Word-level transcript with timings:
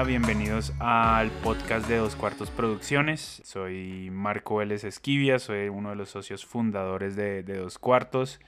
Bienvenidos 0.00 0.72
al 0.80 1.30
podcast 1.30 1.86
de 1.86 1.98
Dos 1.98 2.16
Cuartos 2.16 2.50
Producciones. 2.50 3.40
Soy 3.44 4.08
Marco 4.10 4.56
Vélez 4.56 4.82
Esquivia, 4.82 5.38
soy 5.38 5.68
uno 5.68 5.90
de 5.90 5.96
los 5.96 6.08
socios 6.08 6.44
fundadores 6.44 7.14
de, 7.14 7.42
Dos 7.44 7.78
Cuartos. 7.78 8.40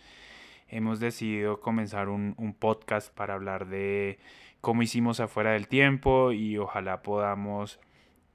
Hemos 0.68 0.98
decidido 0.98 1.60
comenzar 1.60 2.08
un, 2.08 2.34
un 2.38 2.54
podcast 2.54 3.14
para 3.14 3.34
hablar 3.34 3.68
de 3.68 4.18
cómo 4.62 4.82
hicimos 4.82 5.20
afuera 5.20 5.52
del 5.52 5.68
tiempo 5.68 6.32
y 6.32 6.58
ojalá 6.58 7.02
podamos 7.02 7.78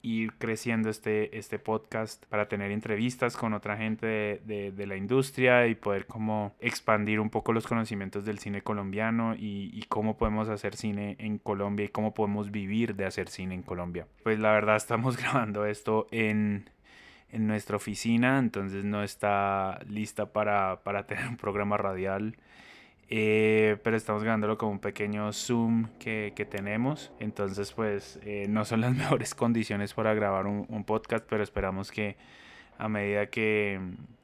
ir 0.02 0.32
creciendo 0.34 0.88
este, 0.88 1.36
este 1.38 1.58
podcast 1.58 2.24
para 2.26 2.48
tener 2.48 2.70
entrevistas 2.70 3.36
con 3.36 3.52
otra 3.52 3.76
gente 3.76 4.06
de, 4.06 4.72
de, 4.72 4.86
la 4.86 4.96
industria 4.96 5.66
y 5.66 5.74
poder 5.74 6.06
como 6.06 6.54
expandir 6.60 7.20
un 7.20 7.30
poco 7.30 7.52
los 7.52 7.66
conocimientos 7.66 8.24
del 8.24 8.38
cine 8.38 8.62
colombiano 8.62 9.34
y, 9.34 9.70
y, 9.72 9.84
cómo 9.88 10.16
podemos 10.16 10.48
hacer 10.48 10.74
cine 10.76 11.16
en 11.18 11.38
Colombia 11.38 11.84
y 11.84 11.88
cómo 11.88 12.14
podemos 12.14 12.50
vivir 12.50 12.94
de 12.96 13.04
hacer 13.04 13.28
cine 13.28 13.54
en 13.54 13.62
Colombia. 13.62 14.06
Pues 14.22 14.38
la 14.38 14.52
verdad 14.52 14.76
estamos 14.90 15.16
grabando 15.16 15.66
esto 15.66 16.06
en, 16.10 16.70
en 17.30 17.46
nuestra 17.46 17.76
oficina, 17.76 18.38
entonces 18.38 18.84
no 18.84 19.02
está 19.02 19.80
lista 19.86 20.32
para, 20.32 20.82
para 20.82 21.06
tener 21.06 21.26
un 21.28 21.36
programa 21.36 21.76
radial. 21.76 22.36
Eh, 23.12 23.76
pero 23.82 23.96
estamos 23.96 24.22
grabándolo 24.22 24.56
como 24.56 24.70
un 24.70 24.78
pequeño 24.78 25.32
Zoom 25.32 25.88
que, 25.98 26.32
que 26.36 26.44
tenemos. 26.44 27.12
Entonces, 27.18 27.72
pues 27.72 28.20
eh, 28.22 28.46
no 28.48 28.64
son 28.64 28.80
las 28.80 28.94
mejores 28.96 29.34
condiciones 29.34 29.94
para 29.94 30.14
grabar 30.14 30.46
un, 30.46 30.64
un, 30.68 30.84
podcast, 30.84 31.26
pero 31.28 31.42
esperamos 31.42 31.90
que 31.90 32.16
a 32.78 32.88
medida 32.88 33.26
que, 33.26 33.80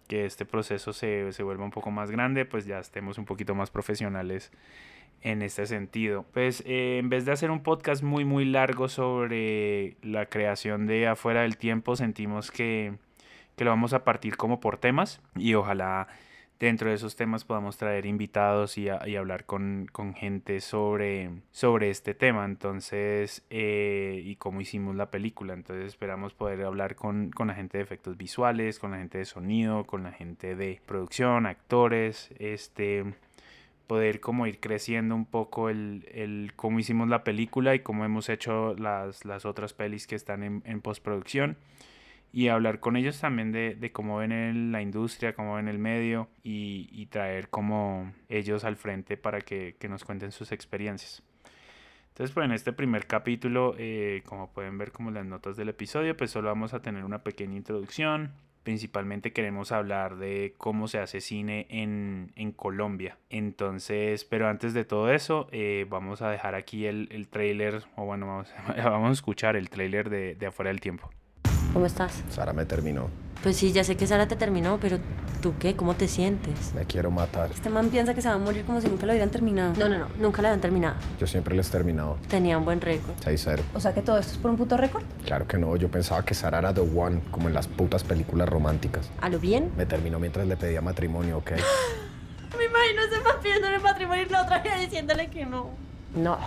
que 0.06 0.24
este 0.24 0.46
proceso 0.46 0.92
se, 0.92 1.32
se, 1.32 1.42
vuelva 1.42 1.64
un 1.64 1.72
poco 1.72 1.90
más 1.90 2.12
grande, 2.12 2.44
pues 2.44 2.64
ya 2.64 2.78
estemos 2.78 3.18
un 3.18 3.24
poquito 3.24 3.56
más 3.56 3.70
profesionales 3.70 4.52
en 5.20 5.42
este 5.42 5.66
sentido. 5.66 6.24
Pues 6.32 6.62
eh, 6.64 6.98
en 6.98 7.08
vez 7.08 7.24
de 7.24 7.32
hacer 7.32 7.50
un 7.50 7.64
podcast 7.64 8.04
muy 8.04 8.24
muy 8.24 8.44
largo 8.44 8.88
sobre 8.88 9.96
la 10.02 10.26
creación 10.26 10.86
de 10.86 11.08
afuera 11.08 11.42
del 11.42 11.56
tiempo, 11.56 11.96
sentimos 11.96 12.52
que, 12.52 12.94
que 13.56 13.64
lo 13.64 13.70
vamos 13.70 13.94
a 13.94 14.04
partir 14.04 14.36
como 14.36 14.60
por 14.60 14.78
temas 14.78 15.20
y 15.34 15.54
ojalá 15.54 16.06
dentro 16.58 16.88
de 16.88 16.96
esos 16.96 17.16
temas 17.16 17.44
podamos 17.44 17.76
traer 17.76 18.06
invitados 18.06 18.78
y, 18.78 18.88
hablar 18.88 19.44
con, 19.44 19.88
gente 20.14 20.60
sobre, 20.60 21.30
sobre 21.50 21.90
este 21.90 22.14
tema. 22.14 22.44
Entonces, 22.44 23.44
eh, 23.50 24.22
y 24.24 24.36
cómo 24.36 24.60
hicimos 24.60 24.96
la 24.96 25.10
película. 25.10 25.54
Entonces 25.54 25.86
esperamos 25.86 26.34
poder 26.34 26.62
hablar 26.64 26.96
con, 26.96 27.30
la 27.38 27.54
gente 27.54 27.78
de 27.78 27.84
efectos 27.84 28.16
visuales, 28.16 28.78
con 28.78 28.92
la 28.92 28.98
gente 28.98 29.18
de 29.18 29.24
sonido, 29.24 29.84
con 29.84 30.02
la 30.02 30.12
gente 30.12 30.56
de 30.56 30.80
producción, 30.86 31.46
actores, 31.46 32.30
este 32.38 33.04
poder 33.86 34.18
como 34.18 34.48
ir 34.48 34.58
creciendo 34.58 35.14
un 35.14 35.26
poco 35.26 35.68
el, 35.68 36.08
el 36.12 36.54
cómo 36.56 36.80
hicimos 36.80 37.08
la 37.08 37.22
película 37.22 37.72
y 37.76 37.80
cómo 37.80 38.04
hemos 38.04 38.28
hecho 38.28 38.74
las, 38.74 39.24
las 39.24 39.44
otras 39.46 39.74
pelis 39.74 40.08
que 40.08 40.16
están 40.16 40.42
en, 40.42 40.62
en 40.66 40.80
postproducción 40.80 41.56
y 42.32 42.48
hablar 42.48 42.80
con 42.80 42.96
ellos 42.96 43.18
también 43.20 43.52
de, 43.52 43.74
de 43.74 43.92
cómo 43.92 44.18
ven 44.18 44.72
la 44.72 44.82
industria, 44.82 45.34
cómo 45.34 45.54
ven 45.54 45.68
el 45.68 45.78
medio 45.78 46.28
y, 46.42 46.88
y 46.92 47.06
traer 47.06 47.48
como 47.48 48.12
ellos 48.28 48.64
al 48.64 48.76
frente 48.76 49.16
para 49.16 49.40
que, 49.40 49.76
que, 49.78 49.88
nos 49.88 50.04
cuenten 50.04 50.32
sus 50.32 50.52
experiencias. 50.52 51.22
Entonces, 52.08 52.32
pues 52.34 52.46
en 52.46 52.52
este 52.52 52.72
primer 52.72 53.06
capítulo, 53.06 53.74
eh, 53.78 54.22
como 54.24 54.50
pueden 54.52 54.78
ver 54.78 54.90
como 54.90 55.10
las 55.10 55.26
notas 55.26 55.56
del 55.56 55.68
episodio, 55.68 56.16
pues 56.16 56.30
solo 56.30 56.48
vamos 56.48 56.72
a 56.72 56.80
tener 56.80 57.04
una 57.04 57.22
pequeña 57.22 57.56
introducción. 57.56 58.32
Principalmente 58.62 59.32
queremos 59.32 59.70
hablar 59.70 60.16
de 60.16 60.54
cómo 60.58 60.88
se 60.88 60.98
hace 60.98 61.20
cine 61.20 61.66
en, 61.68 62.32
en 62.34 62.52
Colombia. 62.52 63.18
Entonces, 63.30 64.24
pero 64.24 64.48
antes 64.48 64.74
de 64.74 64.84
todo 64.84 65.12
eso, 65.12 65.46
eh, 65.52 65.86
vamos 65.88 66.22
a 66.22 66.30
dejar 66.30 66.54
aquí 66.54 66.86
el, 66.86 67.08
el 67.12 67.28
trailer, 67.28 67.84
o 67.96 68.06
bueno, 68.06 68.26
vamos, 68.26 68.52
vamos 68.76 69.10
a 69.10 69.12
escuchar 69.12 69.56
el 69.56 69.70
trailer 69.70 70.10
de, 70.10 70.34
de 70.34 70.46
Afuera 70.46 70.70
del 70.70 70.80
Tiempo. 70.80 71.10
¿Cómo 71.76 71.84
estás? 71.84 72.22
Sara 72.30 72.54
me 72.54 72.64
terminó. 72.64 73.10
Pues 73.42 73.58
sí, 73.58 73.70
ya 73.70 73.84
sé 73.84 73.98
que 73.98 74.06
Sara 74.06 74.26
te 74.26 74.34
terminó, 74.34 74.78
pero 74.80 74.96
¿tú 75.42 75.52
qué? 75.58 75.76
¿Cómo 75.76 75.94
te 75.94 76.08
sientes? 76.08 76.72
Me 76.74 76.86
quiero 76.86 77.10
matar. 77.10 77.50
Este 77.50 77.68
man 77.68 77.90
piensa 77.90 78.14
que 78.14 78.22
se 78.22 78.28
va 78.30 78.36
a 78.36 78.38
morir 78.38 78.64
como 78.64 78.80
si 78.80 78.88
nunca 78.88 79.04
lo 79.04 79.12
hubieran 79.12 79.28
terminado. 79.28 79.74
No, 79.78 79.86
no, 79.86 79.98
no, 79.98 80.06
nunca 80.18 80.40
lo 80.40 80.48
habían 80.48 80.62
terminado. 80.62 80.96
Yo 81.20 81.26
siempre 81.26 81.54
les 81.54 81.68
he 81.68 81.72
terminado. 81.72 82.16
Tenía 82.30 82.56
un 82.56 82.64
buen 82.64 82.80
récord. 82.80 83.14
6-0. 83.22 83.60
O 83.74 83.80
sea 83.80 83.92
que 83.92 84.00
todo 84.00 84.16
esto 84.16 84.32
es 84.32 84.38
por 84.38 84.52
un 84.52 84.56
puto 84.56 84.78
récord. 84.78 85.04
Claro 85.26 85.46
que 85.46 85.58
no, 85.58 85.76
yo 85.76 85.90
pensaba 85.90 86.24
que 86.24 86.32
Sara 86.32 86.60
era 86.60 86.72
the 86.72 86.80
one, 86.80 87.20
como 87.30 87.48
en 87.48 87.52
las 87.52 87.68
putas 87.68 88.04
películas 88.04 88.48
románticas. 88.48 89.10
¿A 89.20 89.28
lo 89.28 89.38
bien? 89.38 89.70
Me 89.76 89.84
terminó 89.84 90.18
mientras 90.18 90.46
le 90.46 90.56
pedía 90.56 90.80
matrimonio, 90.80 91.36
¿ok? 91.36 91.50
Me 92.56 92.64
imagino 92.64 93.02
ese 93.02 93.20
man 93.20 93.34
pidiéndole 93.42 93.80
matrimonio 93.80 94.24
y 94.24 94.30
la 94.30 94.44
otra 94.44 94.60
día 94.60 94.76
diciéndole 94.76 95.28
que 95.28 95.44
no. 95.44 95.72
No, 96.14 96.38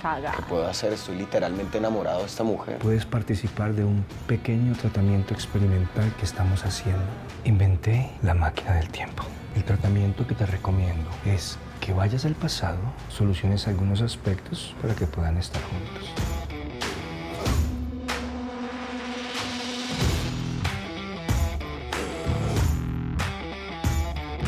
¿Qué 0.00 0.42
puedo 0.48 0.66
hacer? 0.68 0.92
Estoy 0.92 1.16
literalmente 1.16 1.78
enamorado 1.78 2.20
de 2.20 2.26
esta 2.26 2.44
mujer. 2.44 2.78
Puedes 2.78 3.04
participar 3.04 3.72
de 3.74 3.84
un 3.84 4.04
pequeño 4.28 4.74
tratamiento 4.74 5.34
experimental 5.34 6.12
que 6.16 6.24
estamos 6.24 6.64
haciendo. 6.64 7.02
Inventé 7.44 8.10
la 8.22 8.34
máquina 8.34 8.74
del 8.74 8.88
tiempo. 8.90 9.24
El 9.56 9.64
tratamiento 9.64 10.24
que 10.26 10.36
te 10.36 10.46
recomiendo 10.46 11.10
es 11.24 11.58
que 11.80 11.92
vayas 11.92 12.24
al 12.24 12.34
pasado, 12.34 12.78
soluciones 13.08 13.66
algunos 13.66 14.00
aspectos 14.00 14.76
para 14.80 14.94
que 14.94 15.06
puedan 15.06 15.36
estar 15.36 15.62
juntos. 15.62 16.12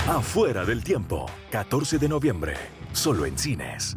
Afuera 0.06 0.64
del 0.64 0.84
tiempo, 0.84 1.26
14 1.50 1.98
de 1.98 2.08
noviembre, 2.08 2.54
solo 2.92 3.26
en 3.26 3.38
cines. 3.38 3.96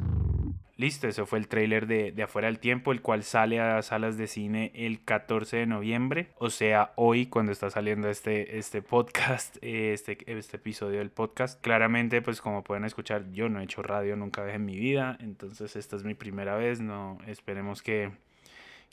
Listo, 0.75 1.07
eso 1.07 1.27
fue 1.27 1.37
el 1.37 1.47
tráiler 1.47 1.85
de, 1.85 2.11
de, 2.11 2.23
Afuera 2.23 2.47
del 2.47 2.57
Tiempo, 2.57 2.91
el 2.91 3.01
cual 3.01 3.23
sale 3.23 3.59
a 3.59 3.79
salas 3.83 4.17
de 4.17 4.25
cine 4.25 4.71
el 4.73 5.03
14 5.03 5.57
de 5.57 5.65
noviembre, 5.67 6.29
o 6.39 6.49
sea, 6.49 6.93
hoy 6.95 7.27
cuando 7.27 7.51
está 7.51 7.69
saliendo 7.69 8.09
este, 8.09 8.57
este 8.57 8.81
podcast, 8.81 9.57
este, 9.61 10.17
este 10.25 10.57
episodio 10.57 10.97
del 10.97 11.11
podcast. 11.11 11.61
Claramente, 11.61 12.23
pues 12.23 12.41
como 12.41 12.63
pueden 12.63 12.85
escuchar, 12.85 13.31
yo 13.31 13.49
no 13.49 13.59
he 13.59 13.65
hecho 13.65 13.83
radio 13.83 14.15
nunca 14.15 14.51
en 14.51 14.65
mi 14.65 14.75
vida, 14.75 15.15
entonces 15.19 15.75
esta 15.75 15.95
es 15.95 16.03
mi 16.03 16.15
primera 16.15 16.55
vez, 16.55 16.81
no 16.81 17.19
esperemos 17.27 17.83
que 17.83 18.11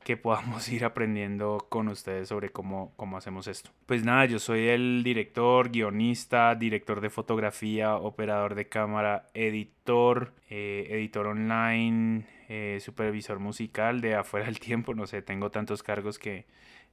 que 0.04 0.16
podamos 0.16 0.68
ir 0.72 0.84
aprendiendo 0.84 1.66
con 1.68 1.88
ustedes 1.88 2.28
sobre 2.28 2.50
cómo, 2.50 2.92
cómo 2.96 3.16
hacemos 3.16 3.46
esto. 3.46 3.70
Pues 3.86 4.04
nada, 4.04 4.24
yo 4.26 4.38
soy 4.38 4.68
el 4.68 5.02
director, 5.04 5.70
guionista, 5.70 6.54
director 6.54 7.00
de 7.00 7.10
fotografía, 7.10 7.96
operador 7.96 8.54
de 8.54 8.68
cámara, 8.68 9.30
editor, 9.34 10.32
eh, 10.48 10.86
editor 10.90 11.26
online, 11.26 12.26
eh, 12.48 12.78
supervisor 12.80 13.38
musical 13.38 14.00
de 14.00 14.14
afuera 14.14 14.46
del 14.46 14.58
tiempo, 14.58 14.94
no 14.94 15.06
sé, 15.06 15.22
tengo 15.22 15.50
tantos 15.50 15.82
cargos 15.82 16.18
que 16.18 16.46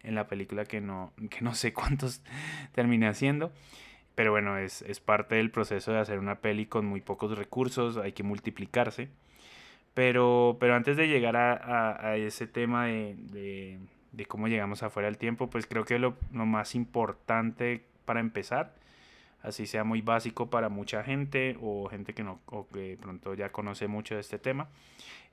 en 0.03 0.15
la 0.15 0.27
película 0.27 0.65
que 0.65 0.81
no, 0.81 1.13
que 1.29 1.41
no 1.41 1.55
sé 1.55 1.73
cuántos 1.73 2.21
terminé 2.73 3.07
haciendo. 3.07 3.51
Pero 4.15 4.31
bueno, 4.31 4.57
es, 4.57 4.81
es 4.81 4.99
parte 4.99 5.35
del 5.35 5.51
proceso 5.51 5.91
de 5.91 5.99
hacer 5.99 6.17
una 6.17 6.39
peli 6.39 6.65
con 6.65 6.87
muy 6.87 7.01
pocos 7.01 7.37
recursos, 7.37 7.97
hay 7.97 8.13
que 8.13 8.23
multiplicarse. 8.23 9.09
Pero, 9.97 10.57
pero 10.59 10.75
antes 10.75 10.95
de 10.95 11.07
llegar 11.07 11.35
a, 11.35 12.17
ese 12.17 12.45
tema 12.45 12.85
de, 12.85 13.79
cómo 14.27 14.47
llegamos 14.47 14.83
afuera 14.83 15.07
del 15.07 15.17
tiempo, 15.17 15.49
pues 15.49 15.65
creo 15.65 15.85
que 15.85 15.97
lo, 15.97 16.13
lo 16.31 16.45
más 16.45 16.75
importante 16.75 17.83
para 18.05 18.19
empezar, 18.19 18.75
así 19.41 19.65
sea 19.65 19.83
muy 19.83 20.01
básico 20.01 20.49
para 20.49 20.69
mucha 20.69 21.03
gente 21.03 21.57
o 21.61 21.87
gente 21.89 22.13
que 22.13 22.23
no 22.23 22.39
que 22.73 22.97
pronto 23.01 23.33
ya 23.33 23.51
conoce 23.51 23.87
mucho 23.87 24.15
de 24.15 24.21
este 24.21 24.39
tema, 24.39 24.69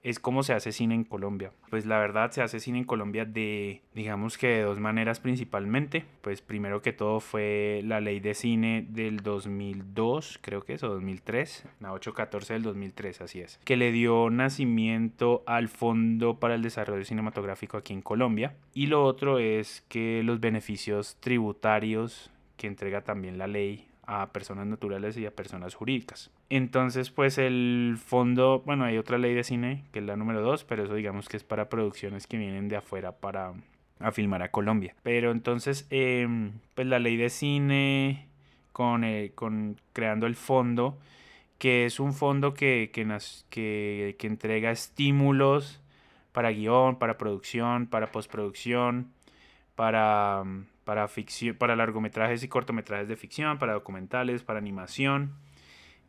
es 0.05 0.21
cómo 0.21 0.43
se 0.43 0.53
hace 0.53 0.71
cine 0.71 0.95
en 0.95 1.05
Colombia. 1.05 1.51
Pues 1.71 1.87
la 1.87 1.99
verdad 1.99 2.31
se 2.31 2.43
hace 2.43 2.61
cine 2.61 2.79
en 2.79 2.85
Colombia 2.85 3.25
de, 3.25 3.81
digamos 3.95 4.37
que 4.37 4.49
de 4.49 4.62
dos 4.62 4.79
maneras 4.79 5.19
principalmente. 5.19 6.05
Pues 6.21 6.43
primero 6.43 6.83
que 6.83 6.93
todo 6.93 7.21
fue 7.21 7.81
la 7.85 8.03
ley 8.03 8.21
de 8.21 8.35
cine 8.35 8.87
del 8.87 9.21
2002, 9.21 10.39
creo 10.43 10.62
que 10.62 10.75
es, 10.75 10.83
o 10.83 10.89
2003, 10.89 11.65
la 11.81 11.93
814 11.95 12.53
del 12.53 12.62
2003, 12.65 13.23
así 13.23 13.41
es, 13.41 13.59
que 13.65 13.79
le 13.79 13.93
dio 13.93 14.29
nacimiento 14.29 15.43
al 15.47 15.69
Fondo 15.69 16.39
para 16.39 16.55
el 16.55 16.62
Desarrollo 16.62 17.05
Cinematográfico 17.05 17.79
aquí 17.79 17.95
en 17.95 18.03
Colombia. 18.03 18.55
Y 18.75 18.89
lo 18.89 19.05
otro 19.05 19.39
es 19.39 19.87
que 19.89 20.23
los 20.23 20.39
beneficios 20.39 21.17
tributarios 21.21 22.31
que 22.59 22.67
entrega 22.67 23.01
también 23.01 23.39
la 23.39 23.47
ley 23.47 23.89
a 24.06 24.33
personas 24.33 24.67
naturales 24.67 25.17
y 25.17 25.27
a 25.27 25.35
personas 25.35 25.75
jurídicas. 25.75 26.31
Entonces, 26.51 27.11
pues 27.11 27.39
el 27.39 27.97
fondo, 28.05 28.62
bueno, 28.65 28.85
hay 28.85 28.99
otra 28.99 29.19
ley 29.19 29.35
de 29.35 29.45
cine, 29.45 29.85
que 29.93 30.01
es 30.01 30.05
la 30.05 30.17
número 30.17 30.43
2, 30.43 30.65
pero 30.65 30.85
eso 30.85 30.95
digamos 30.95 31.29
que 31.29 31.37
es 31.37 31.45
para 31.45 31.69
producciones 31.69 32.27
que 32.27 32.37
vienen 32.37 32.69
de 32.69 32.77
afuera 32.77 33.12
para 33.12 33.55
a 34.01 34.12
filmar 34.12 34.43
a 34.43 34.51
Colombia. 34.51 34.95
Pero 35.03 35.31
entonces, 35.31 35.87
em, 35.91 36.53
pues 36.75 36.87
la 36.87 36.99
ley 36.99 37.17
de 37.17 37.31
cine 37.31 38.29
con, 38.73 39.05
eh, 39.05 39.33
con 39.35 39.81
creando 39.93 40.27
el 40.27 40.35
fondo, 40.35 40.99
que 41.59 41.87
es 41.87 42.01
un 42.01 42.12
fondo 42.12 42.55
que, 42.55 42.91
que, 42.93 43.06
que, 43.49 44.17
que 44.19 44.27
entrega 44.27 44.71
estímulos 44.71 45.81
para 46.33 46.51
guion, 46.51 46.99
para 46.99 47.17
producción, 47.17 47.87
para 47.87 48.11
postproducción, 48.12 49.12
para 49.77 50.43
para, 50.85 51.09
ficción, 51.09 51.57
para 51.57 51.77
largometrajes 51.77 52.43
y 52.43 52.49
cortometrajes 52.49 53.09
de 53.09 53.17
ficción, 53.17 53.59
para 53.59 53.73
documentales, 53.73 54.43
para 54.43 54.59
animación. 54.59 55.33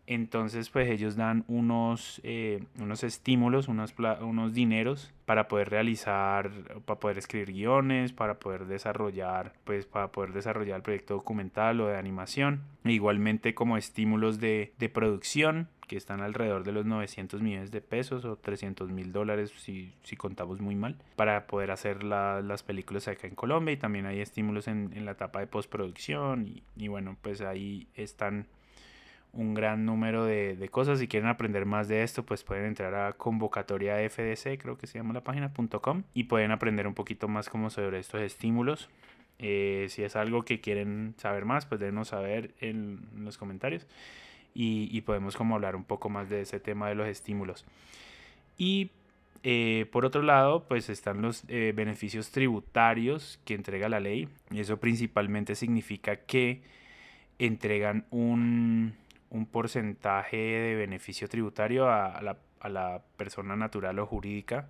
Entonces, 0.07 0.69
pues 0.69 0.87
ellos 0.87 1.15
dan 1.15 1.45
unos, 1.47 2.21
eh, 2.23 2.63
unos 2.79 3.03
estímulos, 3.03 3.67
unos, 3.67 3.95
unos 4.21 4.53
dineros 4.53 5.11
para 5.25 5.47
poder 5.47 5.71
realizar, 5.71 6.51
para 6.85 6.99
poder 6.99 7.17
escribir 7.17 7.51
guiones, 7.53 8.13
para 8.13 8.35
poder 8.37 8.65
desarrollar, 8.65 9.53
pues 9.63 9.87
para 9.87 10.11
poder 10.11 10.31
desarrollar 10.33 10.77
el 10.77 10.83
proyecto 10.83 11.15
documental 11.15 11.81
o 11.81 11.87
de 11.87 11.97
animación. 11.97 12.61
Igualmente 12.83 13.55
como 13.55 13.77
estímulos 13.77 14.39
de, 14.39 14.73
de 14.77 14.89
producción 14.89 15.69
que 15.85 15.97
están 15.97 16.21
alrededor 16.21 16.63
de 16.63 16.71
los 16.71 16.85
900 16.85 17.41
millones 17.41 17.71
de 17.71 17.81
pesos 17.81 18.25
o 18.25 18.35
300 18.37 18.89
mil 18.91 19.11
dólares 19.11 19.51
si, 19.57 19.93
si, 20.03 20.15
contamos 20.15 20.61
muy 20.61 20.75
mal 20.75 20.97
para 21.15 21.47
poder 21.47 21.71
hacer 21.71 22.03
las 22.03 22.63
películas 22.63 23.07
acá 23.07 23.27
en 23.27 23.35
Colombia 23.35 23.73
y 23.73 23.77
también 23.77 24.05
hay 24.05 24.21
estímulos 24.21 24.67
en, 24.67 24.91
en 24.95 25.05
la 25.05 25.11
etapa 25.11 25.39
de 25.39 25.47
postproducción 25.47 26.47
y, 26.47 26.63
y 26.75 26.87
bueno 26.87 27.17
pues 27.21 27.41
ahí 27.41 27.87
están 27.95 28.47
un 29.35 29.53
gran 29.53 29.85
número 29.85 30.25
de, 30.25 30.55
de, 30.55 30.69
cosas. 30.69 30.99
Si 30.99 31.07
quieren 31.07 31.27
aprender 31.27 31.65
más 31.65 31.87
de 31.89 32.03
esto, 32.03 32.23
pues 32.23 32.43
pueden 32.43 32.65
entrar 32.65 32.95
a 32.95 33.13
convocatoria 33.13 33.97
FDC, 34.09 34.57
creo 34.57 34.77
que 34.77 34.87
se 34.87 34.97
llama 34.97 35.13
la 35.13 35.25
página.com, 35.25 36.03
y 36.13 36.23
pueden 36.23 36.51
aprender 36.51 36.87
un 36.87 36.93
poquito 36.93 37.27
más 37.27 37.49
como 37.49 37.69
sobre 37.69 37.99
estos 37.99 38.21
estímulos. 38.21 38.89
Eh, 39.37 39.87
si 39.89 40.03
es 40.03 40.15
algo 40.15 40.45
que 40.45 40.61
quieren 40.61 41.13
saber 41.17 41.45
más, 41.45 41.65
pues 41.65 41.81
denos 41.81 42.09
saber 42.09 42.53
en, 42.59 43.01
los 43.17 43.37
comentarios 43.37 43.85
y, 44.55 45.01
podemos 45.01 45.35
como 45.35 45.55
hablar 45.55 45.75
un 45.75 45.83
poco 45.83 46.09
más 46.09 46.29
de 46.29 46.41
ese 46.41 46.59
tema 46.61 46.87
de 46.87 46.95
los 46.95 47.07
estímulos. 47.07 47.65
Y 48.57 48.91
eh, 49.43 49.85
por 49.91 50.05
otro 50.05 50.23
lado, 50.23 50.65
pues 50.67 50.89
están 50.89 51.21
los 51.21 51.43
eh, 51.49 51.73
beneficios 51.75 52.31
tributarios 52.31 53.39
que 53.43 53.53
entrega 53.53 53.89
la 53.89 53.99
ley. 53.99 54.29
Y 54.51 54.61
eso 54.61 54.77
principalmente 54.79 55.55
significa 55.55 56.15
que 56.15 56.63
entregan 57.37 58.05
un, 58.11 58.95
un 59.29 59.45
porcentaje 59.45 60.37
de 60.37 60.75
beneficio 60.75 61.27
tributario 61.27 61.89
a, 61.89 62.21
la, 62.21 62.37
a 62.61 62.69
la, 62.69 63.03
persona 63.17 63.57
natural 63.57 63.99
o 63.99 64.05
jurídica 64.05 64.69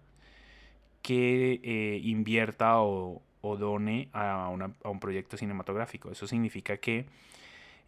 que 1.04 1.60
eh, 1.64 2.00
invierta 2.04 2.80
o, 2.80 3.22
o 3.42 3.58
done 3.58 4.10
a, 4.14 4.50
una, 4.50 4.74
a, 4.84 4.90
un 4.90 5.00
proyecto 5.00 5.38
cinematográfico. 5.38 6.10
Eso 6.12 6.26
significa 6.26 6.78
que 6.78 7.06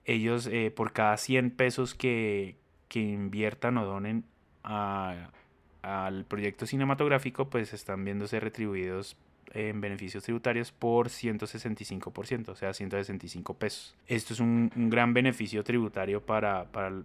ellos 0.08 0.48
eh, 0.48 0.72
por 0.72 0.94
cada 0.94 1.18
100 1.18 1.52
pesos 1.52 1.94
que, 1.94 2.56
que 2.88 3.00
inviertan 3.00 3.78
o 3.78 3.86
donen 3.86 4.24
al 4.64 6.26
proyecto 6.26 6.66
cinematográfico, 6.66 7.50
pues 7.50 7.74
están 7.74 8.04
viéndose 8.04 8.40
retribuidos 8.40 9.16
en 9.54 9.80
beneficios 9.80 10.24
tributarios 10.24 10.72
por 10.72 11.08
165%, 11.10 12.50
o 12.50 12.56
sea, 12.56 12.74
165 12.74 13.54
pesos. 13.54 13.96
Esto 14.08 14.34
es 14.34 14.40
un, 14.40 14.72
un 14.76 14.90
gran 14.90 15.14
beneficio 15.14 15.64
tributario 15.64 16.26
para, 16.26 16.66
para, 16.72 17.04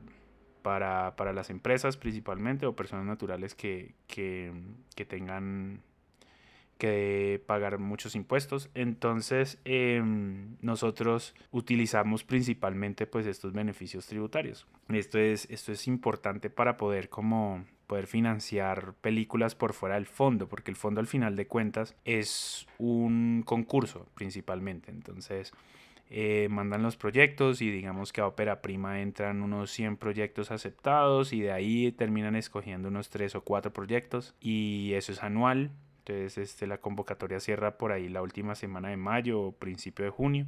para, 0.63 1.15
para, 1.17 1.33
las 1.33 1.51
empresas 1.51 1.97
principalmente 1.97 2.67
o 2.67 2.75
personas 2.75 3.05
naturales 3.05 3.55
que, 3.55 3.95
que, 4.07 4.53
que 4.97 5.05
tengan 5.05 5.81
que 6.83 7.41
pagar 7.47 7.79
muchos 7.79 8.17
impuestos. 8.17 8.69
Entonces, 8.75 9.61
eh, 9.65 10.03
nosotros 10.63 11.33
utilizamos 11.53 12.25
principalmente 12.25 13.07
pues 13.07 13.25
estos 13.27 13.53
beneficios 13.53 14.05
tributarios. 14.07 14.67
Esto 14.89 15.21
es, 15.21 15.49
esto 15.49 15.71
es 15.71 15.87
importante 15.87 16.51
para 16.51 16.77
poder 16.77 17.09
como 17.09 17.65
poder 17.87 18.09
financiar 18.09 18.95
películas 19.01 19.55
por 19.55 19.75
fuera 19.75 19.95
del 19.95 20.07
fondo, 20.07 20.49
porque 20.49 20.73
el 20.73 20.77
fondo 20.77 20.99
al 21.01 21.07
final 21.07 21.37
de 21.37 21.47
cuentas 21.47 21.95
es 22.05 22.67
un 22.79 23.45
concurso 23.47 24.09
principalmente. 24.17 24.91
Entonces, 24.91 25.53
eh, 26.11 26.49
mandan 26.51 26.83
los 26.83 26.97
proyectos 26.97 27.63
y 27.63 27.71
digamos 27.71 28.13
que 28.13 28.23
a 28.23 28.27
ópera 28.27 28.61
prima 28.61 29.03
entran 29.03 29.41
unos 29.41 29.71
100 29.71 29.99
proyectos 29.99 30.51
aceptados 30.51 31.33
y 31.33 31.43
de 31.43 31.53
ahí 31.53 31.93
terminan 31.93 32.35
escogiendo 32.35 32.89
unos 32.89 33.09
3 33.09 33.37
o 33.37 33.43
4 33.43 33.73
proyectos 33.73 34.35
y 34.41 34.95
eso 34.95 35.13
es 35.13 35.23
anual. 35.23 35.71
Entonces 36.05 36.39
este, 36.39 36.67
la 36.67 36.79
convocatoria 36.79 37.41
cierra 37.41 37.79
por 37.79 37.93
ahí 37.93 38.09
la 38.09 38.23
última 38.23 38.55
semana 38.55 38.89
de 38.89 38.97
mayo 38.97 39.41
o 39.41 39.53
principio 39.53 40.05
de 40.05 40.11
junio 40.11 40.47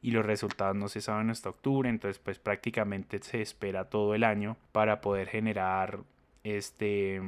y 0.00 0.10
los 0.10 0.26
resultados 0.26 0.74
no 0.76 0.88
se 0.88 1.00
saben 1.00 1.30
hasta 1.30 1.50
octubre, 1.50 1.88
entonces 1.88 2.18
pues 2.18 2.38
prácticamente 2.38 3.20
se 3.22 3.40
espera 3.40 3.88
todo 3.88 4.14
el 4.14 4.24
año 4.24 4.56
para 4.72 5.00
poder 5.00 5.28
generar 5.28 6.00
este, 6.44 7.20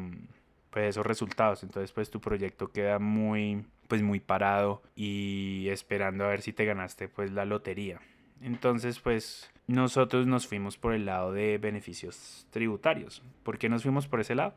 pues 0.70 0.88
esos 0.88 1.06
resultados. 1.06 1.62
Entonces, 1.62 1.93
pues 1.93 2.11
tu 2.11 2.20
proyecto 2.20 2.73
queda 2.73 2.99
muy, 2.99 3.64
pues 3.87 4.02
muy 4.02 4.19
parado 4.19 4.82
y 4.97 5.69
esperando 5.69 6.25
a 6.25 6.29
ver 6.29 6.43
si 6.43 6.52
te 6.52 6.64
ganaste 6.64 7.06
pues 7.06 7.31
la 7.31 7.44
lotería. 7.44 8.00
Entonces, 8.43 8.99
pues 8.99 9.50
nosotros 9.69 10.26
nos 10.26 10.49
fuimos 10.49 10.76
por 10.76 10.93
el 10.93 11.06
lado 11.06 11.32
de 11.32 11.58
beneficios 11.58 12.49
tributarios. 12.50 13.23
¿Por 13.44 13.56
qué 13.56 13.69
nos 13.69 13.85
fuimos 13.85 14.08
por 14.08 14.20
ese 14.20 14.35
lado? 14.35 14.55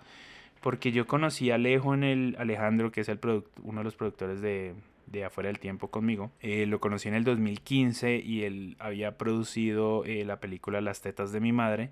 Porque 0.61 0.91
yo 0.91 1.07
conocí 1.07 1.51
a 1.51 1.55
Alejo 1.55 1.93
en 1.93 2.03
el 2.03 2.35
Alejandro, 2.39 2.91
que 2.91 3.01
es 3.01 3.09
el 3.09 3.19
uno 3.63 3.79
de 3.79 3.83
los 3.83 3.95
productores 3.95 4.41
de, 4.41 4.73
de 5.05 5.25
Afuera 5.25 5.47
del 5.47 5.59
Tiempo 5.59 5.89
conmigo. 5.89 6.31
Eh, 6.41 6.65
lo 6.65 6.79
conocí 6.79 7.07
en 7.07 7.15
el 7.15 7.23
2015 7.23 8.17
y 8.17 8.43
él 8.43 8.75
había 8.79 9.17
producido 9.17 10.03
eh, 10.05 10.25
la 10.25 10.39
película 10.39 10.81
Las 10.81 11.01
tetas 11.01 11.31
de 11.31 11.39
mi 11.39 11.51
madre 11.51 11.91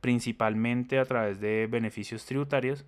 principalmente 0.00 0.98
a 0.98 1.04
través 1.04 1.40
de 1.40 1.66
beneficios 1.70 2.24
tributarios, 2.26 2.86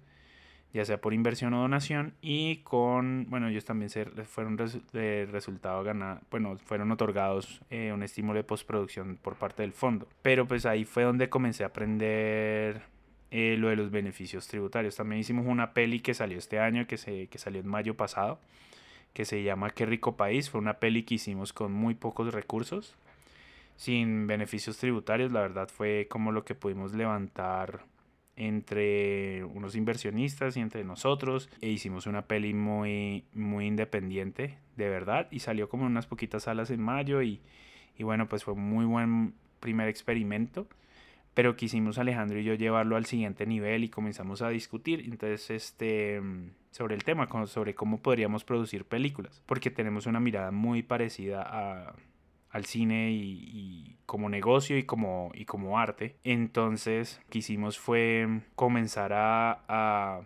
ya 0.72 0.84
sea 0.84 1.00
por 1.00 1.12
inversión 1.12 1.52
o 1.54 1.60
donación, 1.60 2.14
y 2.22 2.56
con, 2.58 3.26
bueno, 3.28 3.48
ellos 3.48 3.64
también 3.64 3.90
se 3.90 4.06
fueron 4.06 4.56
de 4.56 5.28
resultado 5.30 5.82
ganado, 5.84 6.20
bueno, 6.30 6.56
fueron 6.56 6.90
otorgados 6.90 7.60
eh, 7.70 7.92
un 7.92 8.02
estímulo 8.02 8.38
de 8.38 8.44
postproducción 8.44 9.18
por 9.20 9.36
parte 9.36 9.62
del 9.62 9.72
fondo. 9.72 10.08
Pero 10.22 10.46
pues 10.48 10.64
ahí 10.64 10.84
fue 10.84 11.02
donde 11.02 11.28
comencé 11.28 11.64
a 11.64 11.68
aprender 11.68 12.82
eh, 13.34 13.56
lo 13.58 13.70
de 13.70 13.76
los 13.76 13.90
beneficios 13.90 14.46
tributarios. 14.46 14.94
También 14.94 15.18
hicimos 15.18 15.46
una 15.46 15.72
peli 15.72 16.00
que 16.00 16.12
salió 16.12 16.36
este 16.36 16.58
año, 16.58 16.86
que, 16.86 16.98
se, 16.98 17.28
que 17.28 17.38
salió 17.38 17.62
en 17.62 17.66
mayo 17.66 17.96
pasado, 17.96 18.38
que 19.14 19.24
se 19.24 19.42
llama 19.42 19.70
Qué 19.70 19.86
rico 19.86 20.16
país. 20.18 20.50
Fue 20.50 20.60
una 20.60 20.74
peli 20.74 21.04
que 21.04 21.14
hicimos 21.14 21.54
con 21.54 21.72
muy 21.72 21.94
pocos 21.94 22.34
recursos 22.34 22.94
sin 23.76 24.26
beneficios 24.26 24.76
tributarios. 24.76 25.32
La 25.32 25.40
verdad 25.40 25.68
fue 25.68 26.08
como 26.10 26.30
lo 26.30 26.44
que 26.44 26.54
pudimos 26.54 26.92
levantar 26.92 27.86
entre 28.36 29.44
unos 29.44 29.76
inversionistas 29.76 30.58
y 30.58 30.60
entre 30.60 30.84
nosotros 30.84 31.48
e 31.62 31.70
hicimos 31.70 32.06
una 32.06 32.22
peli 32.26 32.54
muy 32.54 33.24
muy 33.34 33.66
independiente 33.66 34.56
de 34.76 34.88
verdad 34.88 35.28
y 35.30 35.40
salió 35.40 35.68
como 35.68 35.84
en 35.84 35.90
unas 35.90 36.06
poquitas 36.06 36.44
salas 36.44 36.70
en 36.70 36.80
mayo 36.80 37.20
y, 37.20 37.42
y 37.98 38.04
bueno 38.04 38.28
pues 38.28 38.44
fue 38.44 38.54
muy 38.54 38.86
buen 38.86 39.34
primer 39.60 39.88
experimento 39.88 40.66
pero 41.34 41.56
quisimos 41.56 41.98
Alejandro 41.98 42.38
y 42.38 42.44
yo 42.44 42.54
llevarlo 42.54 42.96
al 42.96 43.06
siguiente 43.06 43.46
nivel 43.46 43.84
y 43.84 43.88
comenzamos 43.88 44.42
a 44.42 44.48
discutir 44.48 45.00
entonces 45.00 45.50
este 45.50 46.20
sobre 46.70 46.94
el 46.94 47.04
tema 47.04 47.28
sobre 47.46 47.74
cómo 47.74 48.00
podríamos 48.00 48.44
producir 48.44 48.84
películas 48.84 49.42
porque 49.46 49.70
tenemos 49.70 50.06
una 50.06 50.20
mirada 50.20 50.50
muy 50.50 50.82
parecida 50.82 51.42
a 51.42 51.94
al 52.52 52.66
cine 52.66 53.10
y, 53.12 53.96
como 54.04 54.28
negocio 54.28 54.76
y 54.76 54.84
como, 54.84 55.30
y 55.34 55.46
como 55.46 55.78
arte. 55.78 56.16
Entonces 56.22 57.20
quisimos 57.30 57.78
fue 57.78 58.42
comenzar 58.54 59.12
a, 59.14 60.20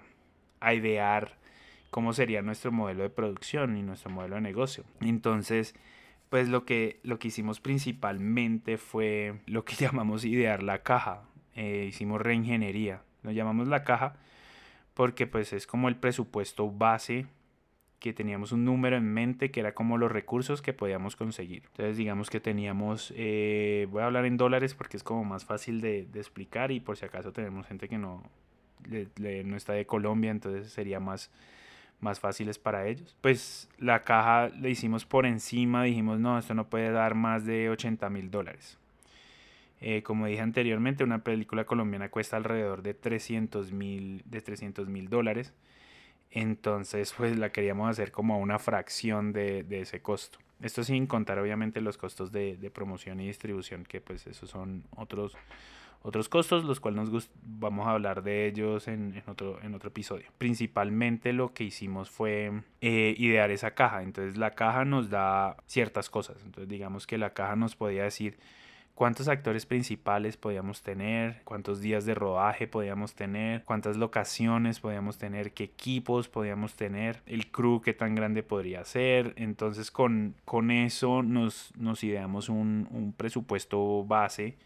a 0.61 0.75
idear 0.75 1.39
cómo 1.91 2.13
sería 2.13 2.43
nuestro 2.43 2.73
modelo 2.73 3.05
de 3.05 3.11
producción 3.11 3.77
y 3.77 3.83
nuestro 3.83 4.11
modelo 4.11 4.35
de 4.35 4.41
negocio. 4.41 4.85
Entonces, 5.01 5.75
pues 6.29 6.49
lo 6.49 6.65
que, 6.65 7.01
lo 7.03 7.19
que 7.19 7.29
hicimos 7.29 7.61
principalmente 7.61 8.79
fue 8.79 9.41
lo 9.47 9.65
que 9.65 9.75
llamamos 9.77 10.25
idear 10.25 10.63
la 10.63 10.83
caja. 10.83 11.23
Eh, 11.55 11.87
hicimos 11.89 12.21
reingeniería. 12.21 13.03
Lo 13.23 13.33
llamamos 13.33 13.69
la 13.69 13.85
caja 13.85 14.17
porque 14.95 15.27
pues 15.27 15.53
es 15.53 15.67
como 15.67 15.89
el 15.89 15.97
presupuesto 15.97 16.71
base 16.71 17.27
que 17.99 18.13
teníamos 18.13 18.53
un 18.53 18.65
número 18.65 18.97
en 18.97 19.13
mente 19.13 19.51
que 19.51 19.61
era 19.61 19.75
como 19.75 19.99
los 19.99 20.11
recursos 20.11 20.63
que 20.63 20.73
podíamos 20.73 21.17
conseguir. 21.17 21.65
Entonces 21.67 21.97
digamos 21.99 22.31
que 22.31 22.41
teníamos, 22.41 23.13
eh, 23.17 23.87
voy 23.91 24.03
a 24.03 24.07
hablar 24.07 24.25
en 24.25 24.37
dólares 24.37 24.75
porque 24.75 24.97
es 24.97 25.03
como 25.03 25.25
más 25.25 25.45
fácil 25.45 25.81
de, 25.81 26.09
explicar 26.15 26.73
y 26.73 26.81
por 26.81 26.97
si 26.97 27.05
acaso 27.05 27.33
tenemos 27.33 27.67
gente 27.67 27.89
que 27.89 27.99
no, 27.99 28.23
le, 28.89 29.45
no 29.45 29.57
está 29.57 29.75
de 29.75 29.87
Colombia, 29.87 30.31
entonces 30.31 30.73
sería 30.73 31.01
más, 31.01 31.31
más 32.01 32.21
fáciles 32.21 32.59
para 32.59 32.87
ellos. 32.87 33.17
Pues 33.21 33.69
la 33.79 34.03
caja 34.03 34.49
le 34.49 34.71
hicimos 34.71 35.05
por 35.05 35.27
encima, 35.27 35.85
dijimos 35.85 36.19
no, 36.19 36.39
esto 36.39 36.55
no 36.55 36.69
puede 36.69 36.91
dar 36.91 37.15
más 37.15 37.45
de 37.45 37.71
80 37.71 38.09
mil 38.11 38.31
dólares. 38.31 38.79
Eh, 39.81 40.03
como 40.03 40.27
dije 40.27 40.41
anteriormente, 40.41 41.05
una 41.05 41.23
película 41.23 41.65
colombiana 41.65 42.09
cuesta 42.09 42.37
alrededor 42.37 42.83
de 42.83 42.95
300 42.95 43.73
mil 43.73 44.23
de 44.25 44.41
300 44.41 44.89
mil 44.89 45.09
dólares. 45.09 45.53
Entonces, 46.31 47.15
pues 47.17 47.39
la 47.39 47.51
queríamos 47.51 47.89
hacer 47.91 48.13
como 48.13 48.39
una 48.39 48.59
fracción 48.59 49.33
de, 49.33 49.63
de 49.63 49.83
ese 49.83 50.01
costo. 50.03 50.39
Esto 50.61 50.85
sin 50.85 51.07
contar 51.07 51.39
obviamente 51.39 51.81
los 51.81 51.99
costos 51.99 52.33
de, 52.33 52.57
de, 52.57 52.71
promoción 52.71 53.21
y 53.21 53.27
distribución, 53.27 53.85
que 53.85 54.01
pues 54.01 54.27
esos 54.27 54.51
son 54.51 54.85
otros, 54.97 55.37
otros 56.07 56.29
costos, 56.29 56.65
los 56.65 56.79
cuales 56.79 57.11
nos 57.11 57.31
vamos 57.43 57.89
a 57.89 57.91
hablar 57.91 58.23
de 58.23 58.47
ellos 58.47 58.87
en, 58.87 59.21
otro, 59.27 59.59
episodio. 59.85 60.27
Principalmente 60.39 61.33
lo 61.33 61.53
que 61.53 61.65
hicimos 61.65 62.11
fue 62.11 62.63
eh, 62.81 63.15
idear 63.19 63.51
esa 63.51 63.73
caja. 63.73 64.05
Entonces 64.05 64.37
la 64.37 64.53
caja 64.53 64.85
nos 64.85 65.11
da 65.11 65.57
ciertas 65.67 66.09
cosas. 66.09 66.37
Entonces 66.45 66.69
digamos 66.69 67.09
que 67.09 67.19
la 67.19 67.31
caja 67.31 67.57
nos 67.57 67.75
podía 67.75 68.05
decir 68.05 68.39
cuántos 68.95 69.27
actores 69.27 69.67
principales 69.67 70.37
podíamos 70.37 70.83
tener, 70.83 71.43
cuántos 71.43 71.81
días 71.81 72.07
de 72.07 72.15
rodaje 72.15 72.69
podíamos 72.69 73.17
tener, 73.17 73.65
cuántas 73.65 73.97
locaciones 73.97 74.79
podíamos 74.79 75.19
tener, 75.19 75.53
qué 75.55 75.65
equipos 75.65 76.29
podíamos 76.29 76.77
tener, 76.77 77.21
el 77.27 77.51
crew 77.51 77.81
qué 77.81 77.95
tan 77.95 78.15
grande 78.15 78.45
podría 78.45 78.85
ser. 78.85 79.35
Entonces 79.35 79.91
con, 79.91 80.37
eso 80.71 81.25
nos, 81.25 81.73
ideamos 82.05 82.49
un 82.49 83.13
presupuesto 83.17 84.05
base 84.05 84.57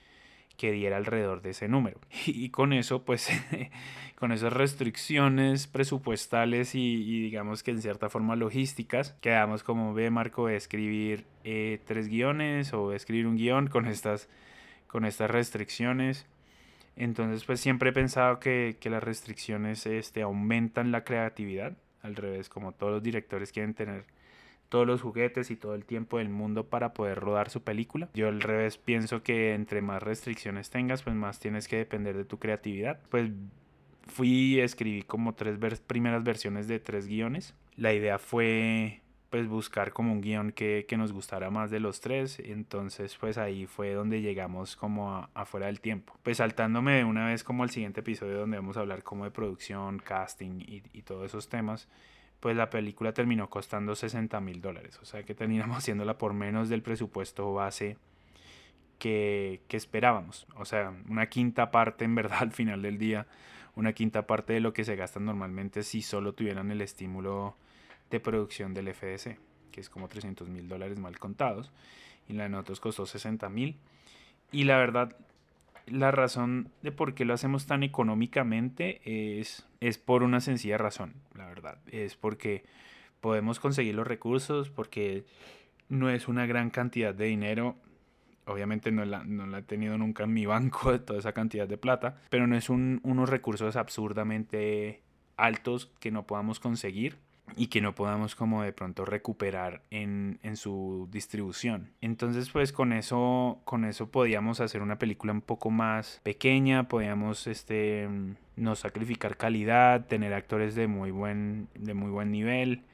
que 0.57 0.73
diera 0.73 0.97
alrededor 0.97 1.43
de 1.43 1.51
ese 1.51 1.69
número. 1.69 1.99
Y 2.27 2.51
con 2.51 2.73
eso, 2.73 3.05
pues, 3.05 3.29
con 4.17 4.33
esas 4.33 4.53
restricciones 4.53 5.67
presupuestales 5.67 6.75
y, 6.75 7.23
digamos 7.23 7.63
que 7.63 7.71
en 7.71 7.81
cierta 7.81 8.09
forma 8.11 8.37
logísticas, 8.37 9.15
quedamos 9.21 9.63
como 9.63 9.95
ve 9.95 10.11
Marco 10.11 10.49
escribir 10.49 11.25
eh, 11.45 11.81
tres 11.87 12.09
guiones 12.09 12.75
o 12.75 12.93
escribir 12.93 13.27
un 13.27 13.37
guion 13.37 13.69
con 13.69 13.87
estas, 13.87 14.29
con 14.87 15.05
estas 15.05 15.31
restricciones. 15.31 16.27
Entonces, 16.97 17.45
pues 17.45 17.61
siempre 17.61 17.91
he 17.91 17.93
pensado 17.95 18.41
que, 18.41 18.77
que 18.79 18.91
las 18.91 19.03
restricciones 19.03 19.87
este, 19.87 20.23
aumentan 20.23 20.93
la 20.93 21.05
creatividad, 21.05 21.73
al 22.03 22.17
revés, 22.17 22.49
como 22.49 22.73
todos 22.73 22.93
los 22.93 23.03
directores 23.03 23.53
quieren 23.53 23.75
tener 23.75 24.05
todos 24.71 24.87
los 24.87 25.03
juguetes 25.03 25.51
y 25.51 25.57
todo 25.57 25.75
el 25.75 25.85
tiempo 25.85 26.19
del 26.19 26.31
mundo 26.31 26.65
para 26.65 26.95
poder 26.95 27.19
rodar 27.19 27.51
su 27.51 27.63
película. 27.63 28.09
Yo 28.15 28.29
al 28.29 28.41
revés 28.41 28.79
pienso 28.79 29.23
que 29.23 29.53
entre 29.53 29.83
más 29.83 30.03
restricciones 30.03 30.71
tengas, 30.71 31.03
pues 31.03 31.15
más 31.15 31.41
tienes 31.41 31.69
que 31.69 31.77
depender 31.77 32.17
de 32.17 32.25
tu 32.25 32.39
creatividad. 32.39 33.01
Pues 33.11 33.31
fui 34.07 34.61
escribí 34.61 35.03
como 35.03 35.35
tres 35.35 35.59
primeras 35.81 36.25
versiones 36.25 36.69
de 36.69 36.79
tres 36.79 37.07
guiones. 37.07 37.55
La 37.77 37.93
idea 37.93 38.19
fue 38.19 39.03
pues 39.29 39.47
buscar 39.47 39.93
como 39.93 40.13
un 40.13 40.21
guion 40.21 40.51
que, 40.51 40.87
que, 40.89 40.97
nos 40.97 41.13
gustara 41.13 41.51
más 41.51 41.71
de 41.71 41.81
los 41.81 42.01
tres. 42.01 42.39
Entonces 42.39 43.17
pues 43.19 43.39
ahí 43.39 43.67
fue 43.67 43.93
donde 43.93 44.23
llegamos 44.23 44.77
como 44.77 45.29
afuera 45.35 45.67
del 45.67 45.81
tiempo. 45.81 46.15
Pues 46.23 46.37
saltándome 46.37 46.99
de 46.99 47.05
una 47.05 47.27
vez 47.27 47.43
como 47.43 47.65
al 47.65 47.71
siguiente 47.71 48.01
episodio 48.01 48.39
donde 48.39 48.57
vamos 48.57 48.77
a 48.77 48.81
hablar 48.81 49.03
como 49.03 49.25
de 49.25 49.33
producción, 49.33 49.99
casting 49.99 50.61
y, 50.61 50.85
y 50.93 51.03
todos 51.03 51.27
esos 51.27 51.49
temas 51.49 51.89
pues 52.41 52.57
la 52.57 52.71
película 52.71 53.13
terminó 53.13 53.49
costando 53.51 53.95
60 53.95 54.41
mil 54.41 54.61
dólares. 54.61 54.99
O 55.03 55.05
sea 55.05 55.23
que 55.23 55.35
terminamos 55.35 55.77
haciéndola 55.79 56.19
por 56.19 56.33
menos 56.33 56.69
del 56.69 56.83
presupuesto 56.83 57.53
base 57.53 57.97
que, 58.99 59.61
que, 59.69 59.77
esperábamos. 59.77 60.47
O 60.57 60.65
sea, 60.65 60.93
una 61.09 61.29
quinta 61.29 61.71
parte 61.71 62.05
en 62.05 62.15
verdad 62.15 62.39
al 62.41 62.53
final 62.53 62.83
del 62.83 62.99
día, 62.99 63.27
una 63.77 63.93
quinta 63.93 64.27
parte 64.27 64.55
de 64.55 64.61
lo 64.61 64.73
que 64.73 64.85
se 64.85 64.97
gasta 64.97 65.21
normalmente 65.21 65.83
si 65.83 66.03
solo 66.03 66.33
tuvieran 66.33 66.71
el 66.71 66.81
estímulo 66.81 67.57
de 68.11 68.21
producción 68.21 68.75
del 68.75 68.93
FDC, 68.93 69.39
que 69.71 69.81
es 69.81 69.89
como 69.89 70.09
300 70.09 70.49
mil 70.49 70.69
dólares 70.69 70.99
mal 70.99 71.19
contados. 71.19 71.71
Y 72.29 72.33
la 72.35 72.45
de 72.45 72.49
nosotros 72.51 72.81
costó 72.81 73.07
60 73.07 73.49
mil. 73.49 73.77
Y 74.53 74.65
la 74.65 74.77
verdad, 74.77 75.17
la 75.87 76.11
razón 76.11 76.71
de 76.83 76.93
por 76.93 77.15
qué 77.15 77.25
lo 77.25 77.35
hacemos 77.35 77.67
tan 77.67 77.83
económicamente 77.83 79.01
es, 79.41 79.67
es 79.81 79.99
por 79.99 80.23
una 80.23 80.41
sencilla 80.41 80.79
razón, 80.79 81.15
la 81.35 81.47
verdad. 81.47 81.79
Es 81.91 82.17
porque 82.17 82.65
podemos 83.21 83.61
conseguir 83.61 83.95
los 83.95 84.07
recursos, 84.07 84.71
porque 84.71 85.25
no 85.89 86.11
es 86.11 86.29
una 86.29 86.47
gran 86.47 86.71
cantidad 86.71 87.15
de 87.15 87.27
dinero. 87.27 87.77
Obviamente 88.47 88.91
no 88.91 89.05
la, 89.05 89.25
no 89.25 89.47
la 89.47 89.59
he 89.59 89.63
tenido 89.63 89.99
nunca 89.99 90.25
en 90.25 90.33
mi 90.33 90.47
banco 90.47 90.93
de 90.93 90.99
toda 90.99 91.19
esa 91.19 91.33
cantidad 91.33 91.69
de 91.69 91.79
plata, 91.79 92.21
pero 92.31 92.47
no 92.47 92.57
es 92.57 92.71
un, 92.71 93.01
unos 93.03 93.29
recursos 93.29 93.77
absurdamente 93.77 95.03
altos 95.37 95.91
que 96.01 96.11
no 96.11 96.27
podamos 96.27 96.61
conseguir 96.61 97.19
y 97.57 97.69
que 97.69 97.81
no 97.81 97.95
podamos 97.95 98.35
como 98.35 98.63
de 98.63 98.73
pronto 98.73 99.05
recuperar 99.05 99.83
en, 99.91 100.39
en, 100.43 100.57
su 100.57 101.09
distribución. 101.11 101.91
Entonces 102.01 102.51
pues 102.51 102.73
con 102.73 102.93
eso, 102.93 103.61
con 103.65 103.85
eso 103.85 104.11
podíamos 104.11 104.61
hacer 104.61 104.83
una 104.83 104.99
película 104.99 105.33
un 105.33 105.41
poco 105.41 105.71
más 105.71 106.21
pequeña, 106.23 106.89
podíamos 106.89 107.47
este, 107.47 108.09
no 108.57 108.77
sacrificar 108.77 109.37
calidad, 109.37 110.07
tener 110.07 110.35
actores 110.35 110.75
de 110.75 110.87
muy 110.87 111.11
buen, 111.11 111.69
de 111.75 111.95
muy 111.95 112.11
buen 112.11 112.31
nivel 112.31 112.85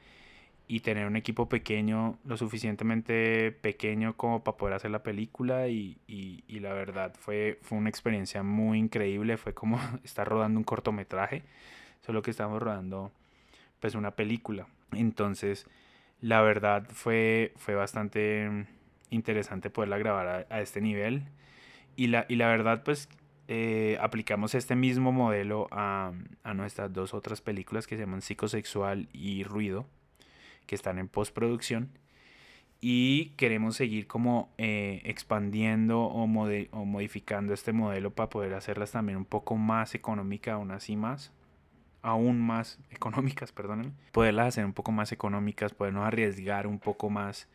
y 0.67 0.81
tener 0.81 1.07
un 1.07 1.15
equipo 1.15 1.47
pequeño, 1.47 2.17
lo 2.25 2.35
suficientemente 2.35 3.51
pequeño 3.51 4.17
como 4.17 4.43
para 4.43 4.57
poder 4.57 4.75
hacer 4.75 4.91
la 4.91 5.01
película 5.01 5.69
y, 5.69 5.97
y, 6.07 6.43
y 6.47 6.59
la 6.59 6.73
verdad 6.73 7.13
fue, 7.17 7.57
fue 7.61 7.77
una 7.77 7.89
experiencia 7.89 8.43
muy 8.43 8.77
increíble, 8.79 9.37
fue 9.37 9.53
como 9.53 9.79
estar 10.03 10.27
rodando 10.27 10.59
un 10.59 10.65
cortometraje, 10.65 11.43
solo 12.01 12.21
que 12.21 12.31
estamos 12.31 12.61
rodando 12.61 13.11
pues 13.79 13.95
una 13.95 14.11
película. 14.11 14.67
Entonces, 14.91 15.65
la 16.21 16.41
verdad 16.41 16.87
fue, 16.89 17.53
fue 17.57 17.75
bastante 17.75 18.67
interesante 19.09 19.69
poderla 19.69 19.97
grabar 19.97 20.47
a, 20.49 20.61
este 20.61 20.81
nivel. 20.81 21.23
Y 21.95 22.07
la, 22.07 22.25
y 22.29 22.35
la 22.35 22.47
verdad, 22.47 22.83
pues 22.83 23.09
eh, 23.47 23.97
aplicamos 24.01 24.55
este 24.55 24.75
mismo 24.75 25.11
modelo 25.11 25.67
a, 25.71 26.13
a, 26.43 26.53
nuestras 26.53 26.93
dos 26.93 27.13
otras 27.13 27.41
películas 27.41 27.87
que 27.87 27.95
se 27.95 28.03
llaman 28.03 28.21
Psicosexual 28.21 29.09
y 29.13 29.43
Ruido, 29.43 29.87
que 30.65 30.75
están 30.75 30.99
en 30.99 31.07
postproducción. 31.07 31.89
Y 32.79 33.29
queremos 33.37 33.75
seguir 33.75 34.05
como 34.05 34.53
eh, 34.59 35.01
expandiendo 35.05 36.01
o, 36.01 36.23
o 36.23 36.85
modificando 36.85 37.53
este 37.53 37.73
modelo 37.73 38.11
para 38.13 38.29
poder 38.29 38.53
hacerlas 38.53 38.91
también 38.91 39.17
un 39.17 39.25
poco 39.25 39.55
más 39.55 39.95
económica, 39.95 40.53
aún 40.53 40.69
así 40.71 40.95
más 40.95 41.33
aún 42.01 42.39
más 42.39 42.79
económicas, 42.89 43.51
perdónenme, 43.53 43.93
poderlas 44.11 44.47
hacer 44.47 44.65
un 44.65 44.73
poco 44.73 44.91
más 44.91 45.11
económicas, 45.11 45.73
podernos 45.73 46.05
arriesgar 46.05 46.67
un 46.67 46.79
poco 46.79 47.09
más. 47.09 47.47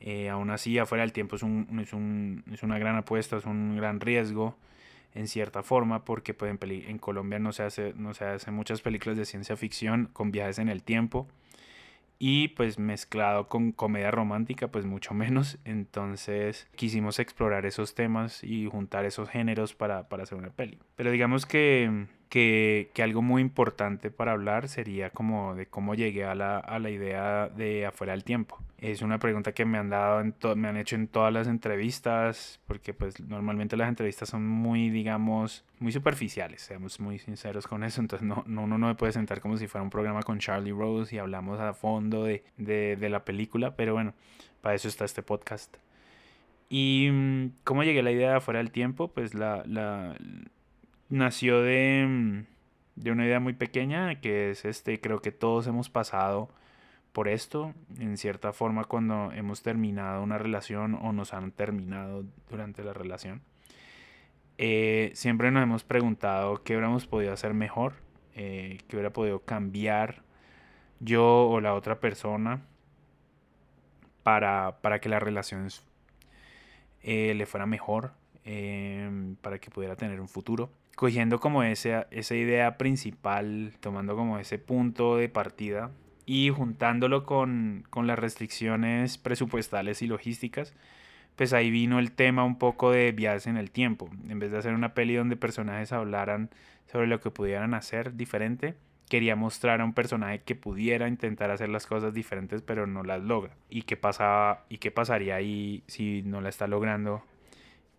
Eh, 0.00 0.28
aún 0.28 0.50
así, 0.50 0.78
afuera 0.78 1.02
del 1.02 1.12
tiempo 1.12 1.36
es, 1.36 1.42
un, 1.42 1.80
es, 1.80 1.92
un, 1.92 2.44
es, 2.52 2.62
una 2.62 2.78
gran 2.78 2.96
apuesta, 2.96 3.36
es 3.38 3.46
un 3.46 3.76
gran 3.76 4.00
riesgo 4.00 4.56
en 5.14 5.26
cierta 5.26 5.62
forma, 5.62 6.04
porque 6.04 6.34
pues, 6.34 6.50
en, 6.50 6.70
en 6.70 6.98
Colombia 6.98 7.38
no 7.38 7.52
se, 7.52 7.62
hace, 7.62 7.94
no 7.96 8.12
se 8.12 8.26
hacen 8.26 8.52
muchas 8.52 8.82
películas 8.82 9.16
de 9.16 9.24
ciencia 9.24 9.56
ficción 9.56 10.10
con 10.12 10.30
viajes 10.32 10.58
en 10.58 10.68
el 10.68 10.82
tiempo 10.82 11.26
y 12.18 12.48
pues 12.48 12.78
mezclado 12.78 13.48
con 13.48 13.72
comedia 13.72 14.10
romántica 14.10 14.68
pues 14.68 14.84
mucho 14.84 15.14
menos 15.14 15.58
entonces 15.64 16.66
quisimos 16.76 17.18
explorar 17.18 17.66
esos 17.66 17.94
temas 17.94 18.42
y 18.42 18.66
juntar 18.66 19.04
esos 19.04 19.28
géneros 19.28 19.74
para, 19.74 20.08
para 20.08 20.22
hacer 20.22 20.38
una 20.38 20.50
peli 20.50 20.78
pero 20.96 21.10
digamos 21.10 21.46
que 21.46 22.06
que, 22.28 22.90
que, 22.94 23.02
algo 23.02 23.22
muy 23.22 23.42
importante 23.42 24.10
para 24.10 24.32
hablar 24.32 24.68
sería 24.68 25.10
como 25.10 25.54
de 25.54 25.66
cómo 25.66 25.94
llegué 25.94 26.24
a 26.24 26.34
la, 26.34 26.58
a 26.58 26.78
la 26.78 26.90
idea 26.90 27.48
de 27.48 27.86
afuera 27.86 28.12
del 28.12 28.24
tiempo. 28.24 28.60
Es 28.78 29.00
una 29.00 29.18
pregunta 29.18 29.52
que 29.52 29.64
me 29.64 29.78
han 29.78 29.88
dado, 29.88 30.20
en 30.20 30.34
me 30.56 30.68
han 30.68 30.76
hecho 30.76 30.96
en 30.96 31.08
todas 31.08 31.32
las 31.32 31.48
entrevistas, 31.48 32.60
porque 32.66 32.92
pues 32.92 33.20
normalmente 33.20 33.76
las 33.76 33.88
entrevistas 33.88 34.28
son 34.28 34.46
muy, 34.46 34.90
digamos, 34.90 35.64
muy 35.78 35.92
superficiales, 35.92 36.62
seamos 36.62 37.00
muy 37.00 37.18
sinceros 37.18 37.66
con 37.66 37.84
eso, 37.84 38.00
entonces 38.00 38.26
no, 38.26 38.44
no 38.46 38.64
uno 38.64 38.76
no 38.76 38.88
me 38.88 38.94
puede 38.94 39.12
sentar 39.12 39.40
como 39.40 39.56
si 39.56 39.66
fuera 39.66 39.82
un 39.82 39.90
programa 39.90 40.22
con 40.22 40.38
Charlie 40.38 40.72
Rose 40.72 41.14
y 41.14 41.18
hablamos 41.18 41.58
a 41.60 41.72
fondo 41.72 42.24
de, 42.24 42.44
de, 42.58 42.96
de 42.96 43.08
la 43.08 43.24
película, 43.24 43.76
pero 43.76 43.94
bueno, 43.94 44.14
para 44.60 44.74
eso 44.74 44.88
está 44.88 45.04
este 45.04 45.22
podcast. 45.22 45.76
¿Y 46.68 47.08
mm, 47.10 47.52
cómo 47.64 47.84
llegué 47.84 48.00
a 48.00 48.02
la 48.02 48.12
idea 48.12 48.30
de 48.30 48.36
afuera 48.36 48.58
del 48.58 48.70
tiempo? 48.70 49.08
Pues 49.08 49.34
la, 49.34 49.62
la, 49.66 50.16
nació 51.08 51.62
de, 51.62 52.06
mm, 52.08 52.56
de 52.96 53.10
una 53.10 53.26
idea 53.26 53.40
muy 53.40 53.52
pequeña, 53.52 54.20
que 54.20 54.50
es 54.50 54.64
este, 54.64 55.00
creo 55.00 55.20
que 55.20 55.32
todos 55.32 55.66
hemos 55.66 55.90
pasado 55.90 56.48
por 57.12 57.28
esto, 57.28 57.72
en 57.98 58.18
cierta 58.18 58.52
forma 58.52 58.84
cuando 58.84 59.32
hemos 59.32 59.62
terminado 59.62 60.22
una 60.22 60.36
relación 60.36 60.94
o 60.94 61.12
nos 61.12 61.32
han 61.32 61.50
terminado 61.50 62.24
durante 62.50 62.84
la 62.84 62.92
relación. 62.92 63.40
Eh, 64.58 65.12
siempre 65.14 65.50
nos 65.50 65.62
hemos 65.62 65.84
preguntado 65.84 66.62
qué 66.62 66.74
hubiéramos 66.74 67.06
podido 67.06 67.32
hacer 67.32 67.54
mejor, 67.54 67.94
eh, 68.34 68.80
qué 68.88 68.96
hubiera 68.96 69.12
podido 69.12 69.40
cambiar 69.40 70.24
yo 71.00 71.48
o 71.48 71.60
la 71.60 71.74
otra 71.74 72.00
persona 72.00 72.62
para, 74.22 74.78
para 74.82 75.00
que 75.00 75.08
la 75.08 75.18
relación 75.18 75.68
eh, 77.02 77.34
le 77.34 77.46
fuera 77.46 77.66
mejor, 77.66 78.12
para 79.40 79.58
que 79.58 79.70
pudiera 79.70 79.96
tener 79.96 80.20
un 80.20 80.28
futuro 80.28 80.70
cogiendo 80.96 81.38
como 81.38 81.62
esa, 81.62 82.08
esa 82.10 82.34
idea 82.34 82.78
principal, 82.78 83.74
tomando 83.80 84.16
como 84.16 84.38
ese 84.38 84.58
punto 84.58 85.16
de 85.16 85.28
partida 85.28 85.90
y 86.24 86.48
juntándolo 86.50 87.24
con, 87.24 87.84
con 87.90 88.06
las 88.08 88.18
restricciones 88.18 89.18
presupuestales 89.18 90.02
y 90.02 90.08
logísticas, 90.08 90.74
pues 91.36 91.52
ahí 91.52 91.70
vino 91.70 91.98
el 91.98 92.12
tema 92.12 92.44
un 92.44 92.58
poco 92.58 92.90
de 92.90 93.12
viajes 93.12 93.46
en 93.46 93.58
el 93.58 93.70
tiempo. 93.70 94.10
En 94.28 94.38
vez 94.38 94.50
de 94.50 94.58
hacer 94.58 94.72
una 94.72 94.94
peli 94.94 95.14
donde 95.14 95.36
personajes 95.36 95.92
hablaran 95.92 96.50
sobre 96.90 97.06
lo 97.06 97.20
que 97.20 97.30
pudieran 97.30 97.74
hacer 97.74 98.16
diferente, 98.16 98.74
quería 99.10 99.36
mostrar 99.36 99.82
a 99.82 99.84
un 99.84 99.92
personaje 99.92 100.40
que 100.42 100.54
pudiera 100.54 101.08
intentar 101.08 101.50
hacer 101.50 101.68
las 101.68 101.86
cosas 101.86 102.14
diferentes 102.14 102.62
pero 102.62 102.86
no 102.86 103.02
las 103.02 103.20
logra. 103.20 103.54
¿Y 103.68 103.82
qué, 103.82 103.98
pasa, 103.98 104.64
y 104.70 104.78
qué 104.78 104.90
pasaría 104.90 105.36
ahí 105.36 105.84
si 105.86 106.22
no 106.22 106.40
la 106.40 106.48
está 106.48 106.66
logrando 106.66 107.22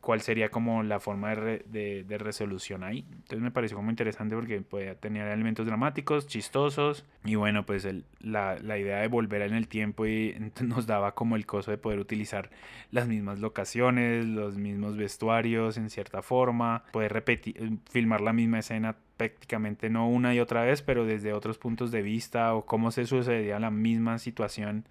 cuál 0.08 0.22
sería 0.22 0.48
como 0.48 0.84
la 0.84 1.02
forma 1.02 1.36
de, 1.36 2.06
de, 2.08 2.18
resolución 2.18 2.86
ahí. 2.86 3.06
Entonces 3.12 3.42
me 3.42 3.52
pareció 3.52 3.76
como 3.76 3.90
interesante 3.90 4.36
porque 4.36 4.62
podía 4.62 4.96
tener 4.96 5.28
elementos 5.28 5.66
dramáticos, 5.66 6.28
chistosos 6.28 7.04
y 7.26 7.36
bueno, 7.36 7.66
pues 7.66 7.84
el, 7.84 8.06
la, 8.22 8.58
la, 8.58 8.78
idea 8.78 9.00
de 9.00 9.10
volver 9.10 9.42
en 9.42 9.54
el 9.54 9.68
tiempo 9.68 10.06
y 10.06 10.34
nos 10.62 10.88
daba 10.88 11.14
como 11.14 11.36
el 11.36 11.46
coso 11.46 11.72
de 11.72 11.78
poder 11.78 12.00
utilizar 12.00 12.52
las 12.90 13.10
mismas 13.10 13.40
locaciones, 13.40 14.26
los 14.26 14.56
mismos 14.56 14.96
vestuarios 14.96 15.76
en 15.76 15.90
cierta 15.90 16.22
forma, 16.22 16.86
poder 16.94 17.12
repetir, 17.12 17.78
filmar 17.92 18.22
la 18.22 18.32
misma 18.32 18.60
escena 18.60 18.96
prácticamente 19.18 19.90
no 19.90 20.08
una 20.08 20.34
y 20.34 20.40
otra 20.40 20.64
vez, 20.64 20.82
pero 20.82 21.06
desde 21.06 21.34
otros 21.34 21.58
puntos 21.58 21.92
de 21.92 22.02
vista 22.02 22.54
o 22.54 22.66
cómo 22.66 22.92
se 22.92 23.06
sucedía 23.06 23.60
la 23.60 23.72
misma 23.72 24.20
situación 24.20 24.86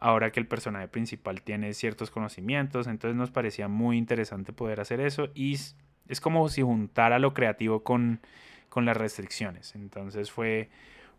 ahora 0.00 0.32
que 0.32 0.40
el 0.40 0.46
personaje 0.46 0.88
principal 0.88 1.42
tiene 1.42 1.74
ciertos 1.74 2.10
conocimientos, 2.10 2.86
entonces 2.86 3.16
nos 3.16 3.30
parecía 3.30 3.68
muy 3.68 3.96
interesante 3.96 4.52
poder 4.52 4.80
hacer 4.80 5.00
eso 5.00 5.28
y 5.34 5.54
es 5.54 6.20
como 6.20 6.48
si 6.48 6.62
juntara 6.62 7.18
lo 7.18 7.34
creativo 7.34 7.82
con, 7.82 8.20
con 8.68 8.84
las 8.84 8.96
restricciones, 8.96 9.74
entonces 9.74 10.30
fue 10.30 10.68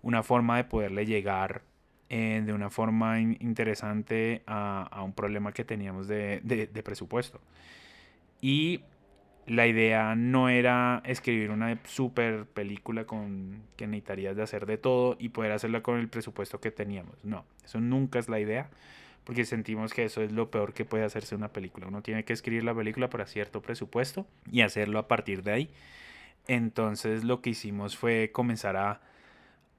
una 0.02 0.22
forma 0.22 0.58
de 0.58 0.66
poderle 0.66 1.06
llegar 1.06 1.64
eh, 2.10 2.44
de 2.46 2.54
una 2.54 2.70
forma 2.70 3.20
interesante 3.20 4.44
a, 4.46 4.84
a, 4.92 5.02
un 5.02 5.14
problema 5.14 5.52
que 5.52 5.66
teníamos 5.66 6.08
de, 6.08 6.40
de, 6.44 6.68
de 6.68 6.84
presupuesto. 6.84 7.42
Y 8.42 8.82
la 9.48 9.68
idea 9.68 10.16
no 10.16 10.50
era 10.50 11.02
escribir 11.06 11.52
una 11.52 11.78
super 11.86 12.46
película 12.46 13.06
con 13.06 13.62
que 13.76 13.86
necesitarías 13.88 14.36
de 14.36 14.44
hacer 14.44 14.66
de 14.66 14.78
todo 14.78 15.16
y 15.20 15.30
poder 15.30 15.52
hacerla 15.52 15.82
con 15.82 16.00
el 16.00 16.08
presupuesto 16.08 16.60
que 16.60 16.72
teníamos. 16.72 17.24
No, 17.24 17.46
eso 17.64 17.80
nunca 17.80 18.18
es 18.18 18.28
la 18.28 18.40
idea, 18.40 18.70
porque 19.24 19.46
sentimos 19.46 19.94
que 19.94 20.06
eso 20.06 20.22
es 20.22 20.32
lo 20.32 20.50
peor 20.50 20.74
que 20.74 20.86
puede 20.86 21.04
hacerse 21.04 21.36
una 21.36 21.50
película. 21.50 21.88
Uno 21.88 22.02
tiene 22.02 22.26
que 22.26 22.34
escribir 22.34 22.64
la 22.64 22.74
película 22.74 23.10
para 23.10 23.28
cierto 23.28 23.62
presupuesto 23.62 24.26
y 24.52 24.62
hacerlo 24.62 25.00
a 25.00 25.08
partir 25.08 25.44
de 25.44 25.52
ahí. 25.52 25.70
Entonces 26.48 27.24
lo 27.24 27.42
que 27.42 27.52
hicimos 27.52 27.98
fue 27.98 28.32
comenzar 28.32 28.78
a, 28.78 29.02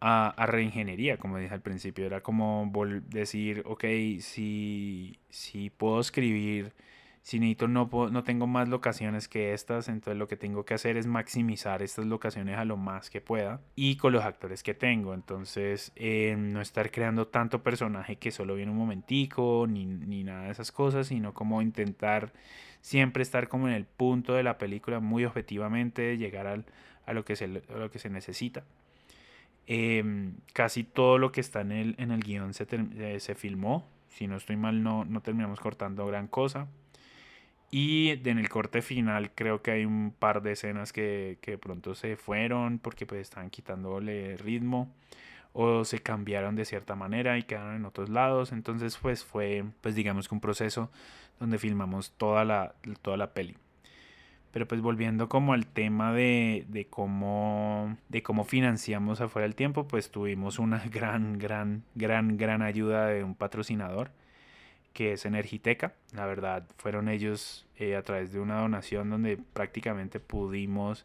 a, 0.00 0.46
reingeniería, 0.46 1.16
como 1.16 1.38
dije 1.38 1.54
al 1.54 1.61
principio. 1.61 2.06
Era 2.06 2.23
como 2.23 2.70
decir, 3.08 3.62
ok, 3.66 3.85
si, 4.20 5.18
si 5.30 5.70
puedo 5.70 6.00
escribir 6.00 6.73
si 7.26 7.40
necesito 7.40 7.66
no, 7.66 7.90
no 8.12 8.23
tengo 8.23 8.47
más 8.47 8.68
locaciones 8.68 9.26
que 9.26 9.52
estas, 9.52 9.88
entonces 9.88 10.16
lo 10.16 10.28
que 10.28 10.37
tengo 10.37 10.64
que 10.64 10.75
hacer 10.75 10.97
es 10.97 11.09
maximizar 11.09 11.83
estas 11.83 12.06
locaciones 12.06 12.56
a 12.56 12.64
lo 12.64 12.76
más 12.76 13.11
que 13.11 13.21
pueda 13.21 13.61
y 13.75 13.97
con 13.97 14.12
los 14.12 14.23
actores 14.23 14.62
que 14.62 14.75
tengo. 14.75 15.12
Entonces 15.12 15.90
eh, 15.97 16.37
no 16.38 16.61
estar 16.61 16.92
creando 16.92 17.26
tanto 17.26 17.64
personaje 17.64 18.14
que 18.14 18.30
solo 18.30 18.54
viene 18.54 18.71
un 18.71 18.78
momentico 18.78 19.66
ni, 19.68 19.87
ni 19.87 20.23
nada 20.23 20.45
de 20.45 20.52
esas 20.52 20.71
cosas, 20.71 21.09
sino 21.09 21.35
como 21.35 21.61
intentar 21.62 22.33
siempre 22.80 23.25
estar 23.25 23.49
como 23.49 23.66
en 23.66 23.75
el 23.75 23.87
punto 23.87 24.35
de 24.35 24.45
la 24.45 24.56
película 24.56 25.00
muy 25.00 25.25
objetivamente, 25.25 26.16
llegar 26.18 26.47
al, 26.47 26.64
a, 27.06 27.12
lo 27.12 27.25
que 27.25 27.35
se, 27.35 27.47
a 27.47 27.76
lo 27.76 27.90
que 27.90 27.99
se 27.99 28.09
necesita. 28.09 28.62
Em, 29.66 30.37
casi 30.52 30.85
todo 30.85 31.18
lo 31.18 31.33
que 31.33 31.40
está 31.40 31.62
en 31.62 31.73
el, 31.73 31.97
en 31.99 32.12
el 32.12 32.23
guion 32.23 32.54
se, 32.54 32.68
eh, 32.71 33.18
se 33.18 33.35
filmó. 33.35 33.88
Si 34.11 34.28
no 34.28 34.37
estoy 34.37 34.56
mal, 34.56 34.85
no, 34.85 35.04
no 35.04 35.23
terminamos 35.23 35.59
cortando 35.59 36.06
gran 36.06 36.28
cosa. 36.28 36.68
Y 37.70 38.11
en 38.28 38.38
el 38.38 38.49
corte 38.49 38.80
final 38.80 39.32
creo 39.35 39.62
que 39.62 39.73
hay 39.73 39.85
un 39.85 40.14
par 40.16 40.42
de 40.42 40.52
escenas 40.52 40.92
que, 40.92 41.38
que 41.40 41.52
de 41.52 41.58
pronto 41.58 41.94
se 41.94 42.16
fueron 42.16 42.78
porque 42.78 43.06
pues 43.06 43.23
estaban 43.23 43.50
quitándole 43.50 44.37
ritmo 44.37 44.92
o 45.52 45.85
se 45.85 46.00
cambiaron 46.00 46.54
de 46.54 46.64
cierta 46.64 46.94
manera 46.94 47.38
y 47.38 47.42
quedaron 47.42 47.76
en 47.76 47.85
otros 47.87 48.08
lados. 48.08 48.52
Entonces 48.52 48.96
pues 48.99 49.25
fue 49.25 49.64
pues 49.80 49.94
digamos 49.94 50.28
que 50.28 50.35
un 50.35 50.40
proceso 50.40 50.90
donde 51.40 51.59
filmamos 51.59 52.12
toda 52.12 52.44
la, 52.44 52.74
toda 53.02 53.16
la 53.16 53.33
peli. 53.33 53.57
Pero 54.52 54.66
pues 54.66 54.81
volviendo 54.81 55.29
como 55.29 55.52
al 55.52 55.66
tema 55.66 56.12
de, 56.12 56.64
de, 56.68 56.87
cómo, 56.87 57.96
de 58.09 58.22
cómo 58.22 58.44
financiamos 58.44 59.20
afuera 59.20 59.42
del 59.42 59.55
tiempo, 59.55 59.87
pues 59.87 60.11
tuvimos 60.11 60.59
una 60.59 60.79
gran, 60.90 61.38
gran, 61.38 61.83
gran, 61.94 62.37
gran 62.38 62.62
ayuda 62.62 63.07
de 63.09 63.24
un 63.24 63.35
patrocinador 63.35 64.12
que 64.96 65.12
es 65.12 65.26
Energiteca. 65.26 65.92
La 66.14 66.24
verdad, 66.24 66.64
fueron 66.78 67.11
ellos 67.11 67.66
eh, 67.76 67.96
a 67.96 68.02
través 68.02 68.32
de 68.32 68.40
una 68.40 68.61
donación 68.61 69.11
donde 69.11 69.37
prácticamente 69.37 70.20
pudimos 70.20 71.04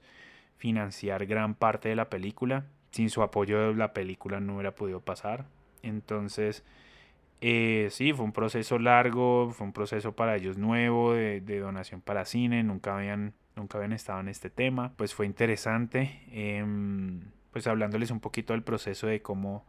financiar 0.55 1.25
gran 1.25 1.55
parte 1.55 1.89
de 1.89 1.97
la 1.97 2.09
película. 2.09 2.63
Sin 2.91 3.09
su 3.09 3.21
apoyo 3.21 3.73
la 3.73 3.91
película 3.91 4.39
no 4.39 4.53
hubiera 4.53 4.75
podido 4.75 5.01
pasar. 5.01 5.43
Entonces, 5.83 6.63
eh, 7.41 7.89
sí, 7.91 8.13
fue 8.13 8.23
un 8.23 8.31
proceso 8.31 8.79
largo, 8.79 9.49
fue 9.49 9.67
un 9.67 9.73
proceso 9.73 10.15
para 10.15 10.37
ellos 10.37 10.57
nuevo 10.57 11.11
de, 11.13 11.41
donación 11.59 11.99
para 11.99 12.23
cine, 12.23 12.63
nunca 12.63 12.95
habían, 12.95 13.33
nunca 13.57 13.77
habían 13.77 13.91
estado 13.91 14.21
en 14.21 14.29
este 14.29 14.49
tema. 14.49 14.93
Pues 14.95 15.13
fue 15.13 15.25
interesante, 15.25 16.21
em, 16.31 17.19
pues 17.51 17.67
hablándoles 17.67 18.09
un 18.09 18.21
poquito 18.21 18.53
del 18.53 18.63
proceso 18.63 19.07
de 19.07 19.21
cómo, 19.21 19.65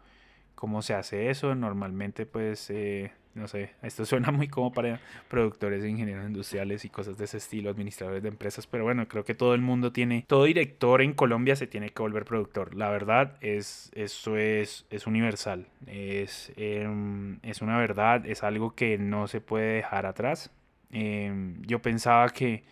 cómo 0.54 0.80
se 0.80 0.94
hace 0.94 1.28
eso. 1.28 1.56
Normalmente 1.56 2.24
pues... 2.24 2.70
Eh, 2.70 3.10
no 3.34 3.48
sé, 3.48 3.70
esto 3.82 4.04
suena 4.04 4.30
muy 4.30 4.48
como 4.48 4.72
para 4.72 5.00
productores, 5.28 5.84
ingenieros 5.84 6.26
industriales 6.26 6.84
y 6.84 6.90
cosas 6.90 7.16
de 7.18 7.24
ese 7.24 7.38
estilo, 7.38 7.70
administradores 7.70 8.22
de 8.22 8.28
empresas, 8.28 8.66
pero 8.66 8.84
bueno, 8.84 9.08
creo 9.08 9.24
que 9.24 9.34
todo 9.34 9.54
el 9.54 9.60
mundo 9.60 9.92
tiene, 9.92 10.24
todo 10.26 10.44
director 10.44 11.02
en 11.02 11.14
Colombia 11.14 11.56
se 11.56 11.66
tiene 11.66 11.90
que 11.90 12.02
volver 12.02 12.24
productor. 12.24 12.74
La 12.74 12.90
verdad 12.90 13.36
es, 13.40 13.90
eso 13.94 14.36
es, 14.36 14.86
es 14.90 15.06
universal, 15.06 15.66
es, 15.86 16.52
em, 16.56 17.38
es 17.42 17.62
una 17.62 17.78
verdad, 17.78 18.26
es 18.26 18.42
algo 18.42 18.74
que 18.74 18.98
no 18.98 19.26
se 19.28 19.40
puede 19.40 19.76
dejar 19.76 20.06
atrás. 20.06 20.50
Em, 20.90 21.62
yo 21.62 21.80
pensaba 21.80 22.28
que 22.30 22.64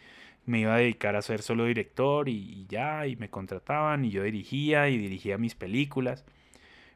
me 0.46 0.60
iba 0.60 0.74
a 0.74 0.78
dedicar 0.78 1.16
a 1.16 1.22
ser 1.22 1.42
solo 1.42 1.64
director 1.66 2.28
y 2.28 2.66
ya, 2.68 3.06
y 3.06 3.16
me 3.16 3.30
contrataban 3.30 4.04
y 4.04 4.10
yo 4.10 4.22
dirigía 4.24 4.88
y 4.88 4.98
dirigía 4.98 5.38
mis 5.38 5.54
películas. 5.54 6.24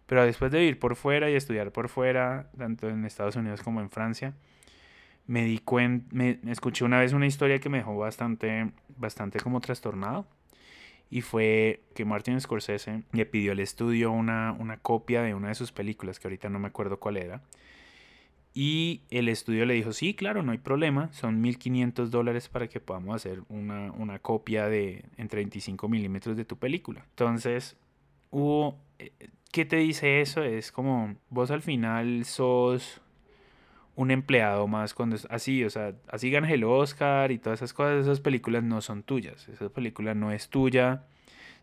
Pero 0.06 0.24
después 0.24 0.50
de 0.52 0.58
vivir 0.58 0.78
por 0.78 0.96
fuera 0.96 1.30
y 1.30 1.34
estudiar 1.34 1.72
por 1.72 1.88
fuera, 1.88 2.50
tanto 2.56 2.88
en 2.88 3.04
Estados 3.04 3.36
Unidos 3.36 3.62
como 3.62 3.80
en 3.80 3.90
Francia, 3.90 4.34
me 5.26 5.44
di 5.44 5.58
cuenta, 5.58 6.06
me 6.12 6.38
escuché 6.50 6.84
una 6.84 7.00
vez 7.00 7.12
una 7.12 7.26
historia 7.26 7.58
que 7.58 7.68
me 7.68 7.78
dejó 7.78 7.96
bastante, 7.96 8.70
bastante 8.96 9.40
como 9.40 9.60
trastornado. 9.60 10.26
Y 11.10 11.20
fue 11.20 11.82
que 11.94 12.04
Martin 12.04 12.40
Scorsese 12.40 13.04
le 13.12 13.26
pidió 13.26 13.52
al 13.52 13.60
estudio 13.60 14.10
una, 14.10 14.52
una 14.52 14.78
copia 14.78 15.22
de 15.22 15.34
una 15.34 15.48
de 15.48 15.54
sus 15.54 15.70
películas, 15.70 16.18
que 16.18 16.26
ahorita 16.28 16.48
no 16.48 16.58
me 16.58 16.68
acuerdo 16.68 16.98
cuál 16.98 17.16
era. 17.16 17.42
Y 18.54 19.02
el 19.10 19.28
estudio 19.28 19.66
le 19.66 19.74
dijo, 19.74 19.92
sí, 19.92 20.14
claro, 20.14 20.44
no 20.44 20.52
hay 20.52 20.58
problema, 20.58 21.12
son 21.12 21.42
1.500 21.42 22.06
dólares 22.06 22.48
para 22.48 22.68
que 22.68 22.78
podamos 22.78 23.16
hacer 23.16 23.42
una, 23.48 23.90
una 23.92 24.20
copia 24.20 24.68
de 24.68 25.04
en 25.16 25.28
35 25.28 25.88
milímetros 25.88 26.36
de 26.36 26.44
tu 26.44 26.56
película. 26.56 27.04
Entonces, 27.10 27.76
hubo, 28.30 28.78
eh, 29.00 29.10
¿qué 29.54 29.64
te 29.64 29.76
dice 29.76 30.20
eso? 30.20 30.42
Es 30.42 30.72
como 30.72 31.14
vos 31.30 31.52
al 31.52 31.62
final 31.62 32.24
sos 32.24 33.00
un 33.94 34.10
empleado 34.10 34.66
más 34.66 34.94
cuando 34.94 35.14
es 35.14 35.28
así, 35.30 35.62
o 35.62 35.70
sea, 35.70 35.94
así 36.08 36.28
ganas 36.28 36.50
el 36.50 36.64
Oscar 36.64 37.30
y 37.30 37.38
todas 37.38 37.60
esas 37.60 37.72
cosas, 37.72 38.02
esas 38.02 38.18
películas 38.18 38.64
no 38.64 38.80
son 38.80 39.04
tuyas, 39.04 39.48
esa 39.48 39.68
película 39.68 40.12
no 40.14 40.32
es 40.32 40.48
tuya. 40.48 41.04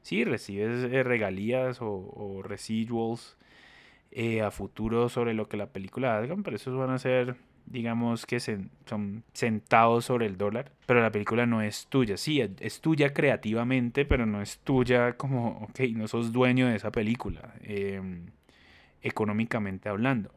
Sí, 0.04 0.24
recibes 0.24 0.90
eh, 0.90 1.04
regalías 1.04 1.80
o, 1.82 2.42
residuals 2.44 3.38
eh, 4.12 4.42
a 4.42 4.52
futuro 4.52 5.10
sobre 5.10 5.34
lo 5.34 5.50
que 5.50 5.58
la 5.58 5.68
película 5.74 6.16
haga, 6.16 6.34
pero 6.46 6.56
esos 6.56 6.78
van 6.78 6.92
a 6.92 6.98
ser 6.98 7.36
digamos 7.66 8.26
que 8.26 8.40
son 8.40 9.24
centavos 9.34 10.06
sobre 10.06 10.26
el 10.26 10.38
dólar, 10.38 10.72
pero 10.86 11.02
la 11.02 11.12
película 11.12 11.46
no 11.46 11.62
es 11.62 11.88
tuya. 11.88 12.18
Sí, 12.18 12.42
es 12.42 12.82
tuya 12.82 13.14
creativamente, 13.14 14.06
pero 14.06 14.26
no 14.26 14.42
es 14.42 14.60
tuya 14.60 15.14
como, 15.14 15.68
ok, 15.70 15.80
no 15.96 16.08
sos 16.08 16.32
dueño 16.32 16.68
de 16.68 16.76
esa 16.76 16.92
película, 16.92 17.54
em, 17.62 18.28
económicamente 19.02 19.90
hablando. 19.90 20.32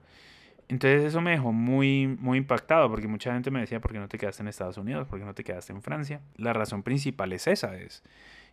Entonces 0.69 1.05
eso 1.05 1.21
me 1.21 1.33
dejó 1.33 1.53
muy, 1.53 2.07
muy 2.07 2.39
impactado 2.39 2.89
porque 2.89 3.07
mucha 3.09 3.33
gente 3.35 3.51
me 3.51 3.61
decía, 3.61 3.81
¿por 3.81 3.93
qué 3.93 3.99
no 3.99 4.09
te 4.09 4.19
quedaste 4.19 4.43
en 4.43 4.49
Estados 4.49 4.79
Unidos? 4.79 5.07
¿Por 5.09 5.19
qué 5.19 5.25
no 5.25 5.35
te 5.35 5.45
quedaste 5.45 5.73
en 5.73 5.83
Francia? 5.83 6.21
La 6.37 6.53
razón 6.53 6.83
principal 6.83 7.33
es 7.33 7.47
esa, 7.47 7.77
es, 7.77 8.03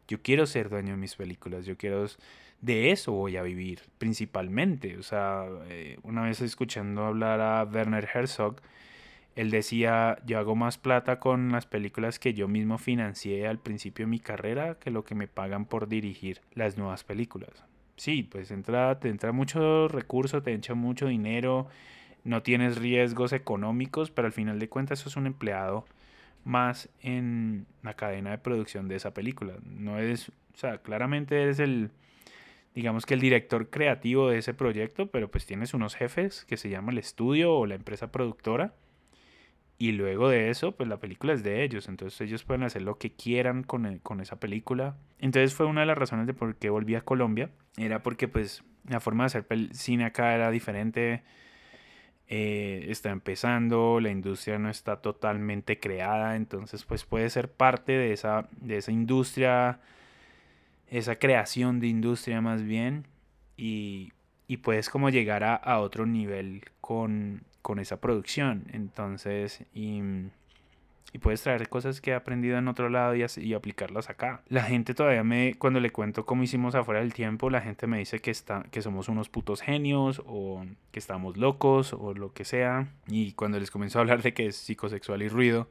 yo 0.07 0.21
quiero 0.21 0.45
ser 0.45 0.69
dueño 0.69 0.91
de 0.91 0.97
mis 0.97 1.15
películas, 1.15 1.65
yo 1.65 1.77
quiero 1.77 2.05
de 2.61 2.91
eso 2.91 3.11
voy 3.11 3.37
a 3.37 3.41
vivir 3.41 3.81
principalmente. 3.97 4.97
O 4.97 5.03
sea, 5.03 5.45
eh, 5.69 5.97
una 6.03 6.23
vez 6.23 6.41
escuchando 6.41 7.05
hablar 7.05 7.41
a 7.41 7.63
Werner 7.63 8.07
Herzog, 8.13 8.61
él 9.35 9.49
decía, 9.49 10.17
yo 10.25 10.39
hago 10.39 10.55
más 10.55 10.77
plata 10.77 11.19
con 11.19 11.51
las 11.51 11.65
películas 11.65 12.19
que 12.19 12.33
yo 12.33 12.47
mismo 12.47 12.77
financié 12.77 13.47
al 13.47 13.59
principio 13.59 14.05
de 14.05 14.11
mi 14.11 14.19
carrera 14.19 14.75
que 14.75 14.91
lo 14.91 15.03
que 15.03 15.15
me 15.15 15.27
pagan 15.27 15.65
por 15.65 15.87
dirigir 15.87 16.41
las 16.53 16.77
nuevas 16.77 17.03
películas. 17.03 17.65
Sí, 17.95 18.23
pues 18.23 18.51
entra, 18.51 18.99
te 18.99 19.09
entra 19.09 19.31
mucho 19.31 19.87
recurso, 19.87 20.41
te 20.41 20.53
entra 20.53 20.75
mucho 20.75 21.07
dinero, 21.07 21.67
no 22.23 22.43
tienes 22.43 22.77
riesgos 22.77 23.31
económicos, 23.33 24.11
pero 24.11 24.25
al 24.25 24.33
final 24.33 24.59
de 24.59 24.69
cuentas 24.69 24.99
eso 24.99 25.09
es 25.09 25.15
un 25.15 25.27
empleado 25.27 25.85
más 26.43 26.89
en 27.01 27.67
la 27.83 27.93
cadena 27.93 28.31
de 28.31 28.37
producción 28.37 28.87
de 28.87 28.95
esa 28.95 29.13
película. 29.13 29.53
No 29.63 29.99
es, 29.99 30.29
o 30.29 30.57
sea, 30.57 30.79
claramente 30.79 31.41
eres 31.41 31.59
el, 31.59 31.91
digamos 32.73 33.05
que 33.05 33.13
el 33.13 33.19
director 33.19 33.69
creativo 33.69 34.29
de 34.29 34.37
ese 34.37 34.53
proyecto, 34.53 35.07
pero 35.07 35.29
pues 35.29 35.45
tienes 35.45 35.73
unos 35.73 35.95
jefes 35.95 36.45
que 36.45 36.57
se 36.57 36.69
llama 36.69 36.91
el 36.91 36.97
estudio 36.97 37.53
o 37.55 37.65
la 37.65 37.75
empresa 37.75 38.11
productora 38.11 38.73
y 39.81 39.93
luego 39.93 40.29
de 40.29 40.51
eso, 40.51 40.73
pues 40.73 40.87
la 40.87 40.97
película 40.97 41.33
es 41.33 41.41
de 41.41 41.63
ellos, 41.63 41.89
entonces 41.89 42.21
ellos 42.21 42.43
pueden 42.43 42.61
hacer 42.61 42.83
lo 42.83 42.99
que 42.99 43.13
quieran 43.13 43.63
con, 43.63 43.97
con 43.97 44.21
esa 44.21 44.39
película. 44.39 44.95
Entonces 45.17 45.55
fue 45.55 45.65
una 45.65 45.81
de 45.81 45.87
las 45.87 45.97
razones 45.97 46.27
de 46.27 46.35
por 46.35 46.55
qué 46.55 46.69
volví 46.69 46.93
a 46.93 47.01
Colombia, 47.01 47.49
era 47.77 48.03
porque 48.03 48.27
pues 48.27 48.63
la 48.87 48.99
forma 48.99 49.23
de 49.23 49.25
hacer 49.25 49.45
cine 49.73 50.05
acá 50.05 50.35
era 50.35 50.51
diferente, 50.51 51.23
eh, 52.27 52.85
está 52.89 53.09
empezando, 53.09 53.99
la 53.99 54.11
industria 54.11 54.59
no 54.59 54.69
está 54.69 55.01
totalmente 55.01 55.79
creada, 55.79 56.35
entonces 56.35 56.85
pues 56.85 57.03
puede 57.03 57.31
ser 57.31 57.51
parte 57.51 57.93
de 57.93 58.13
esa, 58.13 58.49
de 58.51 58.77
esa 58.77 58.91
industria, 58.91 59.79
esa 60.91 61.15
creación 61.15 61.79
de 61.79 61.87
industria 61.87 62.41
más 62.41 62.63
bien, 62.63 63.07
y, 63.57 64.11
y 64.47 64.57
puedes 64.57 64.89
como 64.89 65.09
llegar 65.09 65.43
a, 65.43 65.55
a 65.55 65.79
otro 65.79 66.05
nivel 66.05 66.63
con, 66.81 67.43
con 67.63 67.79
esa 67.79 67.99
producción, 67.99 68.65
entonces, 68.71 69.63
y, 69.73 70.01
y 71.13 71.17
puedes 71.19 71.41
traer 71.41 71.67
cosas 71.67 71.99
que 71.99 72.11
he 72.11 72.13
aprendido 72.13 72.57
en 72.57 72.67
otro 72.67 72.89
lado 72.89 73.15
y, 73.15 73.53
aplicarlas 73.53 74.09
acá. 74.09 74.43
La 74.47 74.63
gente 74.63 74.93
todavía 74.93 75.23
me, 75.23 75.55
cuando 75.55 75.79
le 75.79 75.89
cuento 75.89 76.25
cómo 76.25 76.43
hicimos 76.43 76.73
afuera 76.75 77.01
del 77.01 77.13
tiempo, 77.13 77.49
la 77.49 77.61
gente 77.61 77.85
me 77.85 77.97
dice 77.97 78.19
que, 78.19 78.31
está, 78.31 78.63
que 78.71 78.81
somos 78.81 79.09
unos 79.09 79.27
putos 79.27 79.61
genios 79.61 80.21
o 80.25 80.65
que 80.91 80.99
estamos 80.99 81.37
locos 81.37 81.93
o 81.93 82.13
lo 82.13 82.33
que 82.33 82.45
sea. 82.45 82.87
Y 83.07 83.33
cuando 83.33 83.59
les 83.59 83.71
comienzo 83.71 83.99
a 83.99 84.01
hablar 84.01 84.21
de 84.21 84.33
que 84.33 84.47
es 84.47 84.55
psicosexual 84.55 85.21
y 85.21 85.27
ruido, 85.27 85.67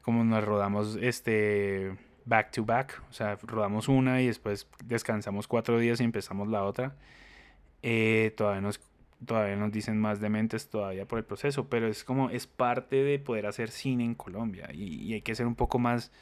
como 0.00 0.24
nos 0.24 0.42
rodamos 0.42 0.96
este 1.02 1.94
back 2.26 2.50
to 2.50 2.64
back, 2.64 3.02
o 3.08 3.12
sea, 3.12 3.38
rodamos 3.42 3.88
una 3.88 4.20
y 4.20 4.26
después 4.26 4.68
descansamos 4.84 5.48
cuatro 5.48 5.78
días 5.78 6.00
y 6.00 6.04
empezamos 6.04 6.48
la 6.48 6.64
otra, 6.64 6.94
eh, 7.82 8.34
todavía 8.36 8.60
nos 8.60 8.80
todavía 9.24 9.56
nos 9.56 9.72
dicen 9.72 9.98
más 9.98 10.20
dementes 10.20 10.68
todavía 10.68 11.06
por 11.06 11.18
el 11.18 11.24
proceso, 11.24 11.68
pero 11.70 11.86
es 11.88 12.04
como, 12.04 12.28
es 12.28 12.46
parte 12.46 12.96
de 12.96 13.18
poder 13.18 13.46
hacer 13.46 13.70
cine 13.70 14.04
en 14.04 14.14
Colombia 14.14 14.68
y, 14.74 15.02
y 15.02 15.14
hay 15.14 15.22
que 15.22 15.34
ser 15.34 15.46
un 15.46 15.54
poco 15.54 15.78
más, 15.78 16.12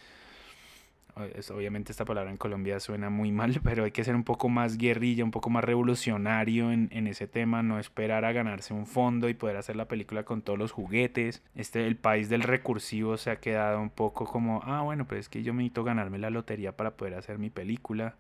obviamente 1.51 1.93
esta 1.93 2.05
palabra 2.05 2.31
en 2.31 2.37
Colombia 2.37 2.81
suena 2.81 3.11
muy 3.11 3.33
mal, 3.33 3.61
pero 3.63 3.85
hay 3.85 3.91
que 3.91 4.05
ser 4.05 4.15
un 4.15 4.25
poco 4.25 4.49
más 4.49 4.77
guerrilla, 4.77 5.25
un 5.25 5.31
poco 5.31 5.51
más 5.51 5.65
revolucionario 5.65 6.73
en, 6.73 6.89
en 6.93 7.07
ese 7.07 7.27
tema, 7.27 7.63
no 7.63 7.79
esperar 7.79 8.25
a 8.25 8.33
ganarse 8.33 8.75
un 8.75 8.87
fondo 8.87 9.29
y 9.29 9.35
poder 9.35 9.57
hacer 9.57 9.77
la 9.77 9.87
película 9.87 10.25
con 10.25 10.43
todos 10.43 10.59
los 10.59 10.73
juguetes. 10.73 11.43
Este, 11.55 11.87
el 11.87 11.97
país 11.97 12.29
del 12.29 12.43
recursivo 12.43 13.17
se 13.17 13.31
ha 13.31 13.37
quedado 13.37 13.81
un 13.81 13.91
poco 13.91 14.27
como, 14.27 14.63
ah, 14.65 14.83
bueno, 14.83 15.07
pues 15.07 15.21
es 15.21 15.29
que 15.29 15.43
yo 15.43 15.55
me 15.55 15.63
necesito 15.63 15.85
ganarme 15.85 16.19
la 16.19 16.31
lotería 16.31 16.77
para 16.77 16.93
poder 16.93 17.15
hacer 17.15 17.39
mi 17.39 17.51
película 17.51 18.15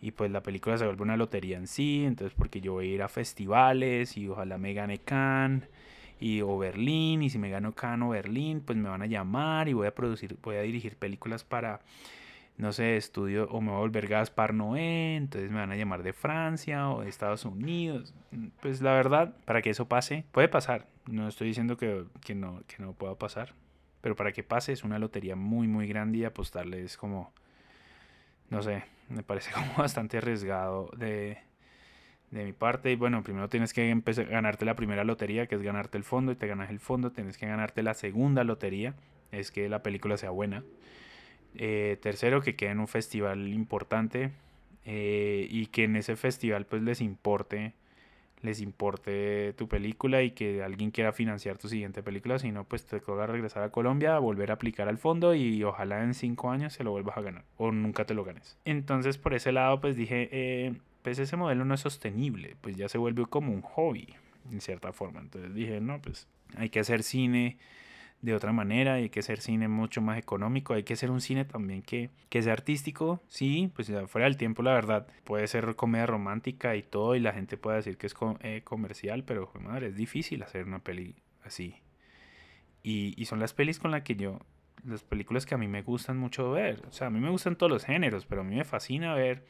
y 0.00 0.10
pues 0.10 0.30
la 0.32 0.42
película 0.42 0.76
se 0.76 0.84
vuelve 0.84 1.02
una 1.02 1.16
lotería 1.16 1.56
en 1.56 1.68
sí, 1.68 2.04
entonces 2.04 2.36
porque 2.36 2.60
yo 2.60 2.72
voy 2.72 2.90
a 2.90 2.94
ir 2.94 3.02
a 3.02 3.08
festivales 3.08 4.16
y 4.16 4.28
ojalá 4.28 4.58
me 4.58 4.74
gane 4.74 4.98
Cannes 4.98 5.68
y 6.22 6.40
o 6.40 6.56
Berlín 6.56 7.22
y 7.22 7.30
si 7.30 7.38
me 7.38 7.50
gano 7.50 7.72
Cannes 7.72 8.06
o 8.06 8.10
Berlín 8.10 8.62
pues 8.64 8.78
me 8.78 8.88
van 8.88 9.02
a 9.02 9.06
llamar 9.06 9.68
y 9.68 9.72
voy 9.72 9.88
a 9.88 9.94
producir 9.94 10.38
voy 10.40 10.56
a 10.56 10.62
dirigir 10.62 10.96
películas 10.96 11.42
para 11.42 11.80
no 12.56 12.72
sé, 12.72 12.96
estudio 12.96 13.48
o 13.50 13.60
me 13.60 13.70
voy 13.70 13.76
a 13.76 13.80
volver 13.80 14.06
Gaspar 14.06 14.54
Noé, 14.54 15.16
entonces 15.16 15.50
me 15.50 15.58
van 15.58 15.72
a 15.72 15.76
llamar 15.76 16.02
de 16.02 16.12
Francia 16.12 16.90
o 16.90 17.00
de 17.00 17.08
Estados 17.08 17.44
Unidos. 17.44 18.14
Pues 18.60 18.80
la 18.82 18.92
verdad, 18.92 19.34
para 19.46 19.62
que 19.62 19.70
eso 19.70 19.88
pase, 19.88 20.24
puede 20.32 20.48
pasar. 20.48 20.86
No 21.06 21.26
estoy 21.26 21.48
diciendo 21.48 21.76
que, 21.76 22.04
que 22.20 22.34
no, 22.34 22.62
que 22.68 22.82
no 22.82 22.92
pueda 22.92 23.16
pasar, 23.16 23.54
pero 24.00 24.16
para 24.16 24.32
que 24.32 24.44
pase 24.44 24.72
es 24.72 24.84
una 24.84 24.98
lotería 24.98 25.34
muy, 25.34 25.66
muy 25.66 25.88
grande 25.88 26.18
y 26.18 26.24
apostarle 26.24 26.86
como, 26.98 27.32
no 28.50 28.62
sé, 28.62 28.84
me 29.08 29.22
parece 29.22 29.50
como 29.54 29.74
bastante 29.78 30.18
arriesgado 30.18 30.90
de, 30.96 31.38
de 32.32 32.44
mi 32.44 32.52
parte. 32.52 32.90
Y 32.90 32.96
bueno, 32.96 33.22
primero 33.22 33.48
tienes 33.48 33.72
que 33.72 33.88
empezar, 33.90 34.26
ganarte 34.26 34.64
la 34.64 34.74
primera 34.74 35.04
lotería, 35.04 35.46
que 35.46 35.54
es 35.54 35.62
ganarte 35.62 35.96
el 35.96 36.04
fondo, 36.04 36.32
y 36.32 36.34
te 36.34 36.48
ganas 36.48 36.70
el 36.70 36.80
fondo. 36.80 37.12
Tienes 37.12 37.38
que 37.38 37.46
ganarte 37.46 37.84
la 37.84 37.94
segunda 37.94 38.42
lotería, 38.42 38.96
es 39.30 39.52
que 39.52 39.68
la 39.68 39.84
película 39.84 40.16
sea 40.16 40.30
buena. 40.30 40.64
Eh, 41.54 41.98
tercero, 42.02 42.40
que 42.40 42.56
quede 42.56 42.70
en 42.70 42.80
un 42.80 42.88
festival 42.88 43.48
importante 43.48 44.32
eh, 44.86 45.46
y 45.50 45.66
que 45.66 45.84
en 45.84 45.96
ese 45.96 46.16
festival 46.16 46.66
pues 46.66 46.82
les 46.82 47.00
importe 47.02 47.74
les 48.40 48.60
importe 48.60 49.52
tu 49.52 49.68
película 49.68 50.22
y 50.22 50.32
que 50.32 50.62
alguien 50.62 50.90
quiera 50.90 51.12
financiar 51.12 51.58
tu 51.58 51.68
siguiente 51.68 52.02
película, 52.02 52.40
si 52.40 52.50
no, 52.50 52.64
pues 52.64 52.84
te 52.84 52.98
toca 52.98 53.26
regresar 53.26 53.62
a 53.62 53.70
Colombia, 53.70 54.18
volver 54.18 54.50
a 54.50 54.54
aplicar 54.54 54.88
al 54.88 54.98
fondo 54.98 55.34
y 55.34 55.62
ojalá 55.62 56.02
en 56.02 56.12
cinco 56.12 56.50
años 56.50 56.72
se 56.72 56.82
lo 56.82 56.90
vuelvas 56.90 57.16
a 57.16 57.20
ganar 57.20 57.44
o 57.56 57.70
nunca 57.70 58.04
te 58.04 58.14
lo 58.14 58.24
ganes. 58.24 58.58
Entonces, 58.64 59.16
por 59.16 59.34
ese 59.34 59.52
lado, 59.52 59.80
pues 59.80 59.94
dije, 59.94 60.28
eh, 60.32 60.74
pues 61.02 61.18
ese 61.18 61.36
modelo 61.36 61.64
no 61.64 61.74
es 61.74 61.80
sostenible, 61.80 62.56
pues 62.60 62.76
ya 62.76 62.88
se 62.88 62.98
vuelve 62.98 63.26
como 63.26 63.52
un 63.52 63.62
hobby, 63.62 64.14
en 64.50 64.60
cierta 64.60 64.92
forma. 64.92 65.20
Entonces 65.20 65.54
dije, 65.54 65.80
no, 65.80 66.00
pues 66.00 66.28
hay 66.56 66.68
que 66.68 66.80
hacer 66.80 67.02
cine 67.02 67.58
de 68.22 68.34
otra 68.34 68.52
manera, 68.52 68.94
hay 68.94 69.10
que 69.10 69.18
hacer 69.18 69.40
cine 69.40 69.66
mucho 69.66 70.00
más 70.00 70.16
económico, 70.16 70.74
hay 70.74 70.84
que 70.84 70.92
hacer 70.94 71.10
un 71.10 71.20
cine 71.20 71.44
también 71.44 71.82
que, 71.82 72.10
que 72.28 72.40
sea 72.40 72.52
artístico, 72.52 73.20
sí, 73.28 73.72
pues 73.74 73.90
fuera 74.06 74.26
del 74.26 74.36
tiempo 74.36 74.62
la 74.62 74.72
verdad, 74.72 75.08
puede 75.24 75.48
ser 75.48 75.74
comedia 75.74 76.06
romántica 76.06 76.76
y 76.76 76.82
todo 76.82 77.16
y 77.16 77.20
la 77.20 77.32
gente 77.32 77.56
puede 77.56 77.78
decir 77.78 77.96
que 77.98 78.06
es 78.06 78.14
eh, 78.40 78.62
comercial, 78.62 79.24
pero 79.24 79.50
madre, 79.60 79.88
es 79.88 79.96
difícil 79.96 80.42
hacer 80.44 80.66
una 80.66 80.78
peli 80.78 81.16
así. 81.42 81.74
Y, 82.84 83.20
y 83.20 83.24
son 83.26 83.40
las 83.40 83.54
pelis 83.54 83.80
con 83.80 83.90
las 83.90 84.02
que 84.02 84.14
yo, 84.14 84.38
las 84.84 85.02
películas 85.02 85.44
que 85.44 85.56
a 85.56 85.58
mí 85.58 85.66
me 85.66 85.82
gustan 85.82 86.16
mucho 86.16 86.52
ver, 86.52 86.84
o 86.86 86.92
sea, 86.92 87.08
a 87.08 87.10
mí 87.10 87.18
me 87.18 87.30
gustan 87.30 87.56
todos 87.56 87.72
los 87.72 87.84
géneros, 87.84 88.24
pero 88.26 88.42
a 88.42 88.44
mí 88.44 88.54
me 88.54 88.64
fascina 88.64 89.14
ver 89.14 89.44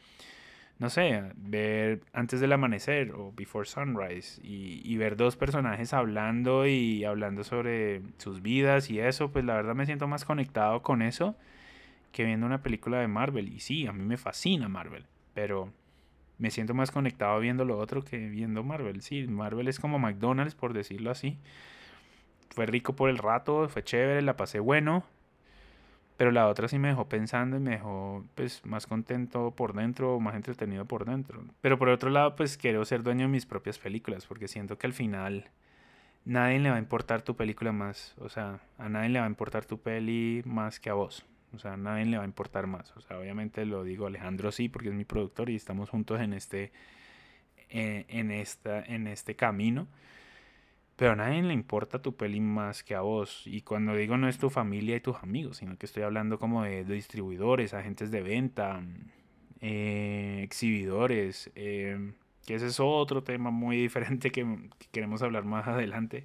no 0.82 0.90
sé, 0.90 1.22
ver 1.36 2.00
antes 2.12 2.40
del 2.40 2.52
amanecer 2.52 3.12
o 3.12 3.32
before 3.36 3.64
sunrise 3.64 4.40
y, 4.42 4.82
y 4.84 4.96
ver 4.96 5.16
dos 5.16 5.36
personajes 5.36 5.92
hablando 5.92 6.66
y 6.66 7.04
hablando 7.04 7.44
sobre 7.44 8.02
sus 8.18 8.42
vidas 8.42 8.90
y 8.90 8.98
eso, 8.98 9.30
pues 9.30 9.44
la 9.44 9.54
verdad 9.54 9.76
me 9.76 9.86
siento 9.86 10.08
más 10.08 10.24
conectado 10.24 10.82
con 10.82 11.00
eso 11.00 11.36
que 12.10 12.24
viendo 12.24 12.46
una 12.46 12.62
película 12.62 12.98
de 12.98 13.06
Marvel. 13.06 13.48
Y 13.48 13.60
sí, 13.60 13.86
a 13.86 13.92
mí 13.92 14.02
me 14.02 14.16
fascina 14.16 14.68
Marvel, 14.68 15.06
pero 15.34 15.72
me 16.38 16.50
siento 16.50 16.74
más 16.74 16.90
conectado 16.90 17.38
viendo 17.38 17.64
lo 17.64 17.78
otro 17.78 18.02
que 18.02 18.18
viendo 18.18 18.64
Marvel. 18.64 19.02
Sí, 19.02 19.24
Marvel 19.28 19.68
es 19.68 19.78
como 19.78 20.00
McDonald's, 20.00 20.56
por 20.56 20.72
decirlo 20.72 21.12
así. 21.12 21.38
Fue 22.50 22.66
rico 22.66 22.96
por 22.96 23.08
el 23.08 23.18
rato, 23.18 23.68
fue 23.68 23.84
chévere, 23.84 24.20
la 24.20 24.36
pasé 24.36 24.58
bueno. 24.58 25.04
Pero 26.22 26.30
la 26.30 26.46
otra 26.46 26.68
sí 26.68 26.78
me 26.78 26.86
dejó 26.86 27.08
pensando 27.08 27.56
y 27.56 27.58
me 27.58 27.72
dejó 27.72 28.24
pues 28.36 28.64
más 28.64 28.86
contento 28.86 29.50
por 29.56 29.74
dentro, 29.74 30.20
más 30.20 30.36
entretenido 30.36 30.84
por 30.84 31.04
dentro. 31.04 31.44
Pero 31.60 31.80
por 31.80 31.88
otro 31.88 32.10
lado 32.10 32.36
pues 32.36 32.56
quiero 32.56 32.84
ser 32.84 33.02
dueño 33.02 33.22
de 33.22 33.26
mis 33.32 33.44
propias 33.44 33.76
películas 33.76 34.24
porque 34.26 34.46
siento 34.46 34.78
que 34.78 34.86
al 34.86 34.92
final 34.92 35.50
nadie 36.24 36.60
le 36.60 36.70
va 36.70 36.76
a 36.76 36.78
importar 36.78 37.22
tu 37.22 37.34
película 37.34 37.72
más. 37.72 38.14
O 38.18 38.28
sea, 38.28 38.60
a 38.78 38.88
nadie 38.88 39.08
le 39.08 39.18
va 39.18 39.24
a 39.24 39.28
importar 39.28 39.64
tu 39.64 39.80
peli 39.80 40.42
más 40.44 40.78
que 40.78 40.90
a 40.90 40.94
vos. 40.94 41.26
O 41.56 41.58
sea, 41.58 41.72
a 41.72 41.76
nadie 41.76 42.04
le 42.04 42.18
va 42.18 42.22
a 42.22 42.26
importar 42.26 42.68
más. 42.68 42.96
O 42.96 43.00
sea, 43.00 43.18
obviamente 43.18 43.66
lo 43.66 43.82
digo 43.82 44.06
Alejandro 44.06 44.52
sí 44.52 44.68
porque 44.68 44.90
es 44.90 44.94
mi 44.94 45.04
productor 45.04 45.50
y 45.50 45.56
estamos 45.56 45.90
juntos 45.90 46.20
en 46.20 46.34
este, 46.34 46.70
eh, 47.68 48.04
en 48.06 48.30
esta, 48.30 48.80
en 48.84 49.08
este 49.08 49.34
camino. 49.34 49.88
Pero 51.02 51.14
a 51.14 51.16
nadie 51.16 51.42
le 51.42 51.52
importa 51.52 52.00
tu 52.00 52.14
peli 52.14 52.38
más 52.38 52.84
que 52.84 52.94
a 52.94 53.00
vos. 53.00 53.42
Y 53.44 53.62
cuando 53.62 53.96
digo 53.96 54.16
no 54.16 54.28
es 54.28 54.38
tu 54.38 54.50
familia 54.50 54.94
y 54.94 55.00
tus 55.00 55.16
amigos, 55.16 55.56
sino 55.56 55.76
que 55.76 55.86
estoy 55.86 56.04
hablando 56.04 56.38
como 56.38 56.62
de, 56.62 56.84
distribuidores, 56.84 57.74
agentes 57.74 58.12
de 58.12 58.22
venta, 58.22 58.80
eh, 59.60 60.42
exhibidores, 60.44 61.50
eh, 61.56 62.12
que 62.46 62.54
ese 62.54 62.68
es 62.68 62.78
otro 62.78 63.24
tema 63.24 63.50
muy 63.50 63.76
diferente 63.82 64.30
que, 64.30 64.44
que 64.78 64.86
queremos 64.92 65.22
hablar 65.22 65.44
más 65.44 65.66
adelante, 65.66 66.24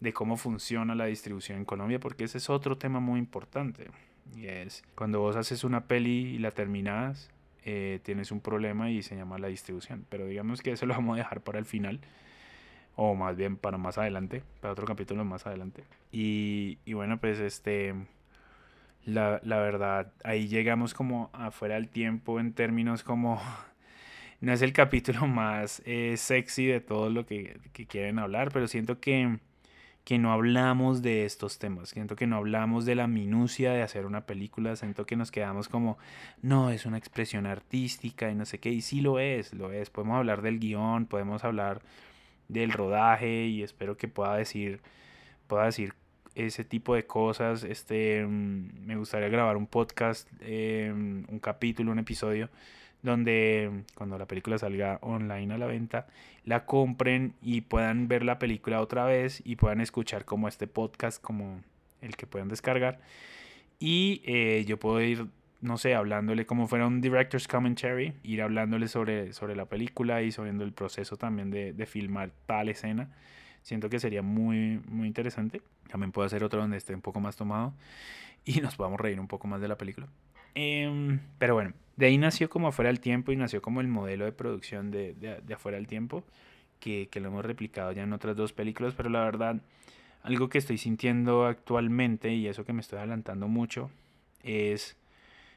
de 0.00 0.12
cómo 0.14 0.38
funciona 0.38 0.94
la 0.94 1.04
distribución 1.04 1.58
en 1.58 1.66
Colombia, 1.66 2.00
porque 2.00 2.24
ese 2.24 2.38
es 2.38 2.48
otro 2.48 2.78
tema 2.78 2.98
muy 2.98 3.18
importante. 3.18 3.90
Y 4.34 4.46
es 4.46 4.84
cuando 4.94 5.20
vos 5.20 5.36
haces 5.36 5.64
una 5.64 5.84
peli 5.84 6.34
y 6.34 6.38
la 6.38 6.52
terminas, 6.52 7.30
eh, 7.66 8.00
tienes 8.02 8.32
un 8.32 8.40
problema 8.40 8.90
y 8.90 9.02
se 9.02 9.16
llama 9.16 9.38
la 9.38 9.48
distribución. 9.48 10.06
Pero 10.08 10.24
digamos 10.24 10.62
que 10.62 10.72
eso 10.72 10.86
lo 10.86 10.94
vamos 10.94 11.16
a 11.16 11.18
dejar 11.18 11.42
para 11.42 11.58
el 11.58 11.66
final 11.66 12.00
o 12.96 13.14
más 13.14 13.36
bien 13.36 13.56
para 13.56 13.78
más 13.78 13.98
adelante, 13.98 14.42
para 14.60 14.72
otro 14.72 14.86
capítulo 14.86 15.24
más 15.24 15.46
adelante. 15.46 15.84
Y, 16.10 16.78
y 16.84 16.92
bueno, 16.92 17.18
pues 17.18 17.38
este, 17.38 17.94
la, 19.04 19.40
la, 19.44 19.58
verdad, 19.58 20.12
ahí 20.24 20.48
llegamos 20.48 20.94
como 20.94 21.30
afuera 21.32 21.76
del 21.76 21.88
tiempo 21.88 22.38
en 22.38 22.52
términos 22.52 23.02
como, 23.02 23.40
no 24.40 24.52
es 24.52 24.62
el 24.62 24.72
capítulo 24.72 25.26
más 25.26 25.82
eh, 25.86 26.16
sexy 26.16 26.66
de 26.66 26.80
todo 26.80 27.10
lo 27.10 27.26
que, 27.26 27.58
que, 27.72 27.86
quieren 27.86 28.18
hablar, 28.18 28.50
pero 28.52 28.68
siento 28.68 29.00
que, 29.00 29.38
que 30.04 30.18
no 30.18 30.32
hablamos 30.32 31.00
de 31.00 31.24
estos 31.24 31.58
temas, 31.58 31.88
siento 31.88 32.14
que 32.14 32.26
no 32.26 32.36
hablamos 32.36 32.84
de 32.84 32.94
la 32.94 33.06
minucia 33.06 33.72
de 33.72 33.82
hacer 33.82 34.04
una 34.04 34.26
película, 34.26 34.76
siento 34.76 35.06
que 35.06 35.16
nos 35.16 35.30
quedamos 35.30 35.68
como, 35.68 35.96
no, 36.42 36.70
es 36.70 36.84
una 36.84 36.98
expresión 36.98 37.46
artística 37.46 38.30
y 38.30 38.34
no 38.34 38.44
sé 38.44 38.58
qué, 38.58 38.70
y 38.70 38.82
sí 38.82 39.00
lo 39.00 39.18
es, 39.18 39.54
lo 39.54 39.72
es, 39.72 39.88
podemos 39.90 40.18
hablar 40.18 40.42
del 40.42 40.58
guion, 40.58 41.06
podemos 41.06 41.42
hablar 41.42 41.80
del 42.52 42.72
rodaje 42.72 43.46
y 43.46 43.62
espero 43.62 43.96
que 43.96 44.08
pueda 44.08 44.36
decir 44.36 44.80
pueda 45.46 45.64
decir 45.64 45.94
ese 46.34 46.64
tipo 46.64 46.94
de 46.94 47.06
cosas 47.06 47.62
este 47.64 48.26
me 48.26 48.96
gustaría 48.96 49.28
grabar 49.28 49.56
un 49.56 49.66
podcast 49.66 50.28
eh, 50.40 50.90
un 50.92 51.38
capítulo 51.40 51.92
un 51.92 51.98
episodio 51.98 52.48
donde 53.02 53.82
cuando 53.94 54.16
la 54.16 54.26
película 54.26 54.58
salga 54.58 54.98
online 55.02 55.52
a 55.52 55.58
la 55.58 55.66
venta, 55.66 56.06
la 56.44 56.64
compren 56.64 57.34
y 57.42 57.62
puedan 57.62 58.08
ver 58.08 58.24
la 58.24 58.38
película 58.38 58.80
otra 58.80 59.04
vez 59.04 59.42
y 59.44 59.56
puedan 59.56 59.80
escuchar 59.80 60.24
como 60.24 60.48
este 60.48 60.66
podcast, 60.66 61.20
como 61.20 61.60
el 62.00 62.16
que 62.16 62.26
puedan 62.26 62.48
descargar. 62.48 63.00
Y 63.80 64.22
eh, 64.24 64.64
yo 64.66 64.78
puedo 64.78 65.02
ir, 65.02 65.26
no 65.62 65.78
sé, 65.78 65.94
hablándole 65.94 66.44
como 66.44 66.66
fuera 66.66 66.86
un 66.86 67.00
director's 67.00 67.46
commentary, 67.46 68.14
ir 68.24 68.42
hablándole 68.42 68.88
sobre, 68.88 69.32
sobre 69.32 69.54
la 69.54 69.66
película 69.66 70.20
y 70.20 70.32
sobre 70.32 70.50
el 70.50 70.72
proceso 70.72 71.16
también 71.16 71.50
de, 71.50 71.72
de 71.72 71.86
filmar 71.86 72.32
tal 72.46 72.68
escena. 72.68 73.08
Siento 73.62 73.88
que 73.88 74.00
sería 74.00 74.22
muy, 74.22 74.80
muy 74.88 75.06
interesante. 75.06 75.62
También 75.88 76.10
puedo 76.10 76.26
hacer 76.26 76.42
otro 76.42 76.60
donde 76.60 76.76
esté 76.76 76.94
un 76.94 77.00
poco 77.00 77.20
más 77.20 77.36
tomado 77.36 77.74
y 78.44 78.60
nos 78.60 78.74
podamos 78.74 79.00
reír 79.00 79.20
un 79.20 79.28
poco 79.28 79.46
más 79.46 79.60
de 79.60 79.68
la 79.68 79.78
película. 79.78 80.08
Em, 80.56 81.20
pero 81.38 81.54
bueno, 81.54 81.72
de 81.96 82.06
ahí 82.06 82.18
nació 82.18 82.50
como 82.50 82.68
afuera 82.68 82.88
del 82.88 82.98
tiempo 82.98 83.30
y 83.30 83.36
nació 83.36 83.62
como 83.62 83.80
el 83.80 83.86
modelo 83.86 84.24
de 84.24 84.32
producción 84.32 84.90
de, 84.90 85.14
de, 85.14 85.54
afuera 85.54 85.76
del 85.78 85.86
tiempo, 85.86 86.24
que, 86.80 87.08
que, 87.08 87.20
lo 87.20 87.28
hemos 87.28 87.44
replicado 87.44 87.92
ya 87.92 88.02
en 88.02 88.12
otras 88.12 88.36
dos 88.36 88.52
películas, 88.52 88.94
pero 88.96 89.08
la 89.08 89.20
verdad, 89.20 89.62
algo 90.22 90.48
que 90.48 90.58
estoy 90.58 90.76
sintiendo 90.76 91.46
actualmente 91.46 92.34
y 92.34 92.48
eso 92.48 92.64
que 92.64 92.72
me 92.72 92.80
estoy 92.80 92.98
adelantando 92.98 93.46
mucho 93.46 93.90
es 94.42 94.96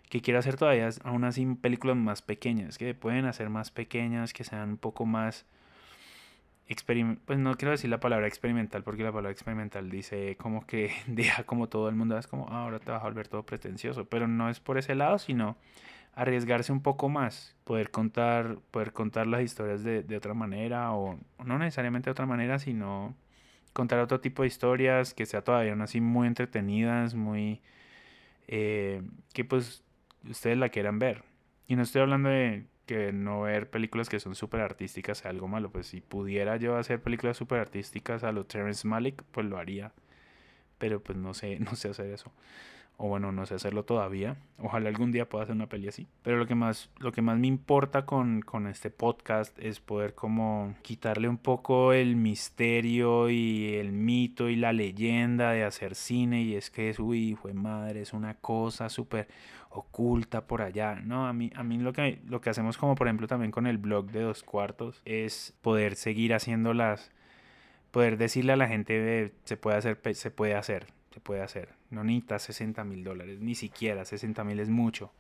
que 0.10 0.22
quiero 0.22 0.40
hacer 0.40 0.56
todavía 0.56 0.90
aún 1.04 1.24
así 1.24 1.46
películas 1.62 1.98
más 1.98 2.22
pequeñas, 2.22 2.78
que 2.78 2.94
pueden 2.94 3.26
hacer 3.26 3.50
más 3.50 3.72
pequeñas, 3.72 4.34
que 4.34 4.44
sean 4.44 4.70
un 4.70 4.78
poco 4.78 5.06
más 5.06 5.46
pues 7.26 7.38
no 7.38 7.56
quiero 7.56 7.72
decir 7.72 7.90
la 7.90 8.00
palabra 8.00 8.28
experimental 8.28 8.84
porque 8.84 9.04
la 9.04 9.12
palabra 9.12 9.32
experimental 9.32 9.90
dice 9.90 10.36
como 10.38 10.66
que 10.66 10.92
deja 11.08 11.44
como 11.44 11.70
todo 11.70 11.90
el 11.90 11.96
mundo 11.96 12.18
es 12.18 12.28
como 12.28 12.48
ah, 12.50 12.64
ahora 12.64 12.80
te 12.80 12.92
vas 12.92 13.02
a 13.02 13.06
volver 13.06 13.28
todo 13.28 13.44
pretencioso 13.44 14.06
pero 14.06 14.28
no 14.28 14.50
es 14.50 14.60
por 14.60 14.78
ese 14.78 14.96
lado 14.96 15.20
sino 15.20 15.58
arriesgarse 16.16 16.72
un 16.72 16.82
poco 16.82 17.10
más 17.10 17.56
poder 17.66 17.92
contar 17.92 18.58
poder 18.72 18.94
contar 18.94 19.28
las 19.28 19.44
historias 19.44 19.84
de, 19.84 20.02
de 20.02 20.18
otra 20.18 20.34
manera 20.34 20.94
o 20.94 21.20
no 21.44 21.60
necesariamente 21.60 22.06
de 22.06 22.12
otra 22.12 22.26
manera 22.26 22.58
sino 22.58 23.16
contar 23.74 24.00
otro 24.00 24.20
tipo 24.20 24.42
de 24.42 24.48
historias 24.48 25.14
que 25.14 25.26
sea 25.26 25.44
todavía 25.44 25.76
así 25.84 26.02
muy 26.02 26.28
entretenidas 26.28 27.14
muy 27.14 27.62
eh, 28.48 29.04
que 29.34 29.46
pues 29.46 29.85
ustedes 30.30 30.58
la 30.58 30.70
quieran 30.70 31.00
ver 31.00 31.24
y 31.68 31.76
no 31.76 31.84
estoy 31.84 32.02
hablando 32.02 32.30
de 32.30 32.66
que 32.86 33.12
no 33.12 33.42
ver 33.42 33.70
películas 33.70 34.10
que 34.10 34.20
son 34.20 34.36
súper 34.36 34.62
artísticas 34.62 35.20
sea 35.20 35.32
algo 35.32 35.48
malo. 35.48 35.72
Pues 35.72 35.88
si 35.88 36.02
pudiera 36.02 36.58
yo 36.58 36.78
hacer 36.78 37.02
películas 37.02 37.38
súper 37.38 37.60
artísticas 37.60 38.24
a 38.24 38.32
lo 38.32 38.46
Terrence 38.46 38.88
Malick, 38.88 39.24
pues 39.32 39.46
lo 39.48 39.58
haría. 39.58 39.94
Pero 40.78 41.02
pues 41.02 41.18
no 41.18 41.34
sé, 41.34 41.60
no 41.62 41.76
sé 41.76 41.90
hacer 41.90 42.08
eso. 42.12 42.32
O 42.98 43.10
bueno, 43.10 43.32
no 43.32 43.46
sé 43.46 43.56
hacerlo 43.56 43.84
todavía. 43.84 44.38
Ojalá 44.58 44.88
algún 44.88 45.12
día 45.12 45.28
pueda 45.28 45.44
hacer 45.44 45.56
una 45.56 45.68
peli 45.68 45.90
así. 45.90 46.08
Pero 46.24 46.38
lo 46.38 46.48
que 46.48 46.56
más, 46.56 46.90
lo 47.00 47.12
que 47.12 47.22
más 47.22 47.38
me 47.38 47.48
importa 47.48 48.06
con, 48.06 48.42
con 48.42 48.68
este 48.68 48.90
podcast 48.90 49.58
es 49.60 49.82
poder 49.82 50.16
como 50.16 50.76
quitarle 50.82 51.28
un 51.28 51.38
poco 51.38 51.92
el 51.92 52.16
misterio 52.16 53.30
y 53.30 53.76
el 53.76 53.92
mito 53.92 54.48
y 54.48 54.56
la 54.56 54.72
leyenda 54.72 55.52
de 55.52 55.66
hacer 55.66 55.96
cine. 55.96 56.44
Y 56.44 56.56
es 56.56 56.70
que 56.70 56.90
es, 56.90 57.00
uy, 57.00 57.36
fue 57.36 57.54
madre, 57.54 58.02
es 58.02 58.14
una 58.14 58.36
cosa 58.36 58.88
súper 58.88 59.28
oculta 59.76 60.48
por 60.48 60.62
allá. 60.62 60.96
No, 60.96 61.28
a 61.28 61.34
mí, 61.34 61.52
a 61.56 61.64
mí 61.64 61.78
lo, 61.78 61.94
que, 61.94 62.20
lo 62.28 62.42
que 62.42 62.50
hacemos 62.50 62.78
como 62.78 62.96
por 62.96 63.08
ejemplo 63.08 63.28
también 63.28 63.52
con 63.52 63.68
el 63.68 63.78
blog 63.78 64.12
de 64.12 64.22
dos 64.22 64.44
cuartos 64.44 65.02
es 65.06 65.54
poder 65.62 65.96
seguir 65.96 66.34
haciéndolas, 66.34 67.12
poder 67.92 68.18
decirle 68.18 68.54
a 68.54 68.58
la 68.58 68.68
gente 68.68 69.34
se 69.44 69.58
puede 69.58 69.78
hacer, 69.78 70.00
se 70.14 70.32
puede 70.32 70.56
hacer, 70.56 70.88
se 71.12 71.20
puede 71.20 71.42
hacer. 71.42 71.75
No 71.90 72.04
necesitas 72.04 72.44
60 72.44 72.84
mil 72.84 73.04
dólares, 73.04 73.40
ni 73.40 73.56
siquiera 73.56 74.06
60 74.06 74.44
mil 74.44 74.60
es 74.60 74.70
mucho. 74.70 75.12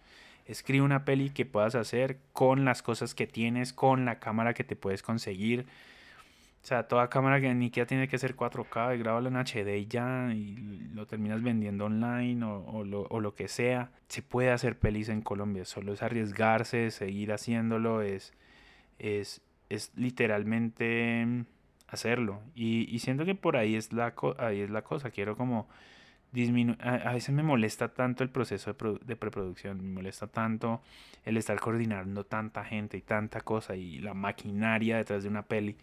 Escribe 0.46 0.84
una 0.84 1.06
peli 1.06 1.30
que 1.32 1.46
puedas 1.46 1.76
hacer 1.76 2.20
con 2.34 2.66
las 2.66 2.84
cosas 2.84 3.16
que 3.16 3.28
tienes, 3.28 3.74
con 3.74 4.06
la 4.06 4.20
cámara 4.20 4.54
que 4.54 4.64
te 4.64 4.76
puedes 4.76 5.02
conseguir 5.02 5.66
o 6.66 6.68
sea, 6.68 6.88
toda 6.88 7.12
cámara 7.12 7.40
que 7.40 7.54
ni 7.54 7.66
siquiera 7.66 7.86
tiene 7.86 8.08
que 8.08 8.18
ser 8.18 8.36
4K, 8.36 8.98
grábalo 8.98 9.30
en 9.30 9.36
HD 9.36 9.78
y 9.78 9.86
ya, 9.86 10.34
y 10.34 10.56
lo 10.96 11.06
terminas 11.06 11.44
vendiendo 11.44 11.86
online 11.86 12.44
o, 12.44 12.84
lo, 12.84 13.02
o, 13.04 13.20
lo, 13.20 13.36
que 13.36 13.48
sea. 13.48 13.92
Se 14.08 14.24
puede 14.24 14.50
hacer 14.50 14.80
pelis 14.80 15.10
en 15.10 15.22
Colombia, 15.22 15.64
solo 15.66 15.94
es 15.94 16.02
arriesgarse, 16.02 16.90
seguir 16.90 17.34
haciéndolo, 17.34 18.02
es, 18.02 18.34
es, 18.98 19.44
es 19.70 19.92
literalmente 19.96 21.46
hacerlo. 21.88 22.42
Y, 22.56 22.90
y, 22.90 22.98
siento 22.98 23.26
que 23.26 23.36
por 23.36 23.58
ahí 23.58 23.76
es 23.76 23.94
la, 23.94 24.16
ahí 24.40 24.62
es 24.62 24.72
la 24.72 24.82
cosa, 24.82 25.12
quiero 25.12 25.38
como 25.38 25.70
disminuir, 26.32 26.78
a, 26.82 27.14
veces 27.14 27.34
me 27.34 27.44
molesta 27.44 27.94
tanto 27.94 28.24
el 28.24 28.30
proceso 28.30 28.74
de, 28.74 29.00
de 29.06 29.16
preproducción, 29.16 29.78
me 29.78 29.94
molesta 29.94 30.28
tanto 30.28 30.82
el 31.24 31.38
estar 31.38 31.60
coordinando 31.60 32.26
tanta 32.26 32.64
gente 32.64 32.98
y 32.98 33.02
tanta 33.02 33.42
cosa 33.42 33.76
y 33.76 34.00
la 34.00 34.14
maquinaria 34.14 34.98
detrás 34.98 35.24
de 35.24 35.30
una 35.30 35.44
peli 35.44 35.78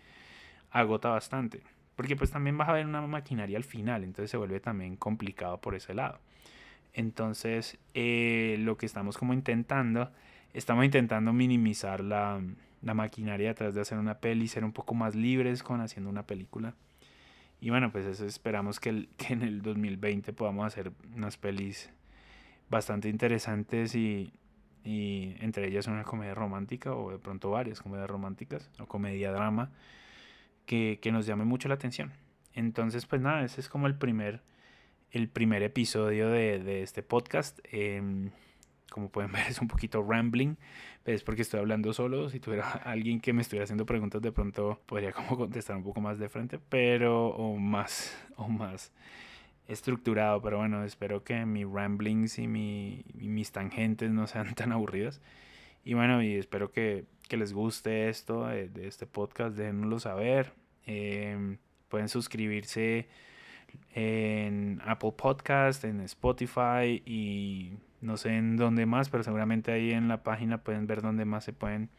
agota 0.71 1.11
bastante. 1.11 1.63
Porque 1.97 2.17
pues 2.17 2.31
también 2.31 2.57
vas 2.57 2.69
a 2.69 2.73
ver 2.73 2.87
una 2.87 3.03
maquinaria 3.03 3.57
al 3.57 3.65
final, 3.65 4.05
entonces 4.05 4.31
se 4.31 4.37
vuelve 4.37 4.61
también 4.61 4.97
complicado 4.97 5.61
por 5.61 5.75
ese 5.75 5.95
lado. 5.95 6.19
Entonces, 6.95 7.79
eh, 7.95 8.57
lo 8.61 8.77
que 8.77 8.87
estamos 8.87 9.19
como 9.19 9.33
intentando, 9.33 10.11
estamos 10.53 10.85
intentando 10.85 11.33
minimizar 11.33 12.03
la, 12.03 12.41
la 12.83 12.95
maquinaria 12.95 13.49
detrás 13.49 13.75
de 13.75 13.81
hacer 13.81 13.99
una 13.99 14.19
peli, 14.19 14.49
ser 14.49 14.65
un 14.65 14.73
poco 14.73 14.95
más 14.95 15.15
libres 15.15 15.63
con 15.63 15.81
haciendo 15.81 16.11
una 16.11 16.27
película. 16.27 16.75
Y 17.63 17.71
bueno, 17.71 17.93
pues 17.93 18.05
eso 18.07 18.27
esperamos 18.27 18.81
que, 18.81 19.09
que 19.17 19.33
en 19.33 19.43
el 19.43 19.63
2020 19.63 20.33
podamos 20.33 20.67
hacer 20.67 20.93
unas 21.15 21.39
pelis 21.39 21.91
bastante 22.69 23.09
interesantes 23.09 23.95
y, 23.95 24.33
y 24.85 25.37
entre 25.39 25.69
ellas 25.69 25.87
una 25.87 26.03
comedia 26.03 26.35
romántica 26.35 26.93
o 26.93 27.13
de 27.13 27.19
pronto 27.19 27.51
varias 27.51 27.81
comedias 27.81 28.11
románticas 28.11 28.69
o 28.81 28.87
comedia 28.87 29.31
drama 29.31 29.71
que, 30.67 30.99
nos 31.13 31.25
llame 31.25 31.45
mucho 31.45 31.69
la 31.69 31.75
atención. 31.75 32.13
Entonces, 32.53 33.07
pues 33.07 33.23
nada, 33.23 33.45
ese 33.45 33.61
es 33.61 33.69
como 33.69 33.87
el 33.87 33.95
primer, 33.95 34.43
el 35.13 35.29
primer 35.29 35.63
episodio 35.63 36.31
de, 36.31 36.83
este 36.83 37.05
podcast. 37.05 37.61
Em, 37.71 38.31
como 38.93 39.09
pueden 39.09 39.33
ver, 39.33 39.47
es 39.49 39.61
un 39.61 39.69
poquito 39.69 40.03
rambling, 40.03 40.57
es 41.05 41.23
porque 41.25 41.43
estoy 41.43 41.61
hablando 41.61 41.93
solo. 41.93 42.29
Si 42.29 42.39
tuviera 42.39 42.71
alguien 42.85 43.21
que 43.21 43.33
me 43.33 43.43
estuviera 43.43 43.65
haciendo 43.65 43.87
preguntas, 43.87 44.23
de 44.23 44.31
pronto 44.31 44.81
podría 44.87 45.13
como 45.13 45.37
contestar 45.37 45.77
un 45.77 45.83
poco 45.83 46.01
más 46.01 46.19
de 46.19 46.29
frente, 46.29 46.59
pero 46.69 47.29
o 47.29 47.57
más, 47.57 48.17
o 48.37 48.49
más 48.49 48.93
estructurado. 49.67 50.41
Pero 50.43 50.59
bueno, 50.59 50.85
espero 50.85 51.25
que 51.25 51.45
mis 51.47 51.67
ramblings 51.69 52.39
y, 52.39 52.47
mi, 52.47 53.05
mis 53.15 53.51
tangentes 53.51 54.11
no 54.11 54.27
sean 54.27 54.55
tan 54.55 54.73
aburridas. 54.73 55.21
Y 55.85 55.95
bueno, 55.95 56.23
y 56.23 56.35
espero 56.35 56.71
que, 56.71 57.05
les 57.31 57.55
guste 57.55 58.11
esto 58.11 58.47
de, 58.47 58.87
este 58.87 59.07
podcast, 59.07 59.57
déjenoslo 59.57 59.99
saber. 59.99 60.53
Em, 60.85 61.57
pueden 61.89 62.11
suscribirse 62.11 63.09
en 63.95 64.83
Apple 64.85 65.13
Podcast, 65.17 65.85
en 65.85 66.03
Spotify 66.03 67.03
y 67.07 67.73
no 68.03 68.17
sé 68.17 68.37
en 68.37 68.57
dónde 68.57 68.87
más, 68.87 69.09
pero 69.09 69.23
seguramente 69.23 69.73
ahí 69.73 69.93
en 69.93 70.09
la 70.09 70.23
página 70.23 70.59
pueden 70.59 70.87
ver 70.87 71.03
dónde 71.03 71.25
más 71.25 71.45
se 71.45 71.53
pueden 71.53 71.91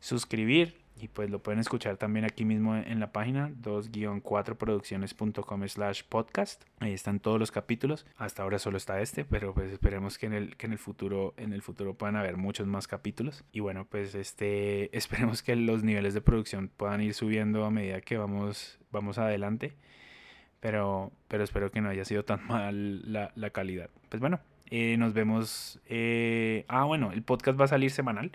suscribir 0.00 0.74
y 1.02 1.08
pues 1.08 1.30
lo 1.30 1.42
pueden 1.42 1.60
escuchar 1.60 1.96
también 1.96 2.26
aquí 2.26 2.44
mismo 2.44 2.76
en 2.76 3.00
la 3.00 3.10
página 3.10 3.50
2-4producciones.com 3.62 5.68
slash 5.68 6.02
podcast. 6.08 6.62
Ahí 6.78 6.92
están 6.92 7.20
todos 7.20 7.38
los 7.38 7.50
capítulos. 7.50 8.04
Hasta 8.16 8.42
ahora 8.42 8.58
solo 8.58 8.76
está 8.76 9.00
este 9.00 9.24
pero 9.24 9.54
pues 9.54 9.72
esperemos 9.72 10.18
que 10.18 10.26
en 10.26 10.34
el 10.34 10.56
que 10.56 10.66
en 10.66 10.72
el 10.72 10.78
futuro 10.78 11.32
en 11.38 11.54
el 11.54 11.62
futuro 11.62 11.94
puedan 11.94 12.16
haber 12.16 12.36
muchos 12.36 12.66
más 12.66 12.86
capítulos. 12.86 13.44
Y 13.52 13.60
bueno 13.60 13.86
pues 13.86 14.14
este 14.14 14.94
esperemos 14.96 15.42
que 15.42 15.56
los 15.56 15.82
niveles 15.82 16.12
de 16.14 16.20
producción 16.20 16.68
puedan 16.68 17.00
ir 17.00 17.14
subiendo 17.14 17.64
a 17.64 17.70
medida 17.70 18.02
que 18.02 18.18
vamos 18.18 18.78
vamos 18.90 19.16
adelante. 19.18 19.72
Pero 20.60 21.12
pero 21.28 21.44
espero 21.44 21.70
que 21.70 21.80
no 21.80 21.88
haya 21.88 22.04
sido 22.04 22.24
tan 22.24 22.46
mal 22.50 23.10
la, 23.10 23.32
la 23.36 23.48
calidad. 23.50 23.88
Pues 24.10 24.20
bueno 24.20 24.40
eh, 24.70 24.96
nos 24.96 25.12
vemos 25.12 25.80
eh, 25.88 26.64
ah 26.68 26.84
bueno 26.84 27.12
el 27.12 27.22
podcast 27.22 27.60
va 27.60 27.64
a 27.64 27.68
salir 27.68 27.90
semanal 27.90 28.32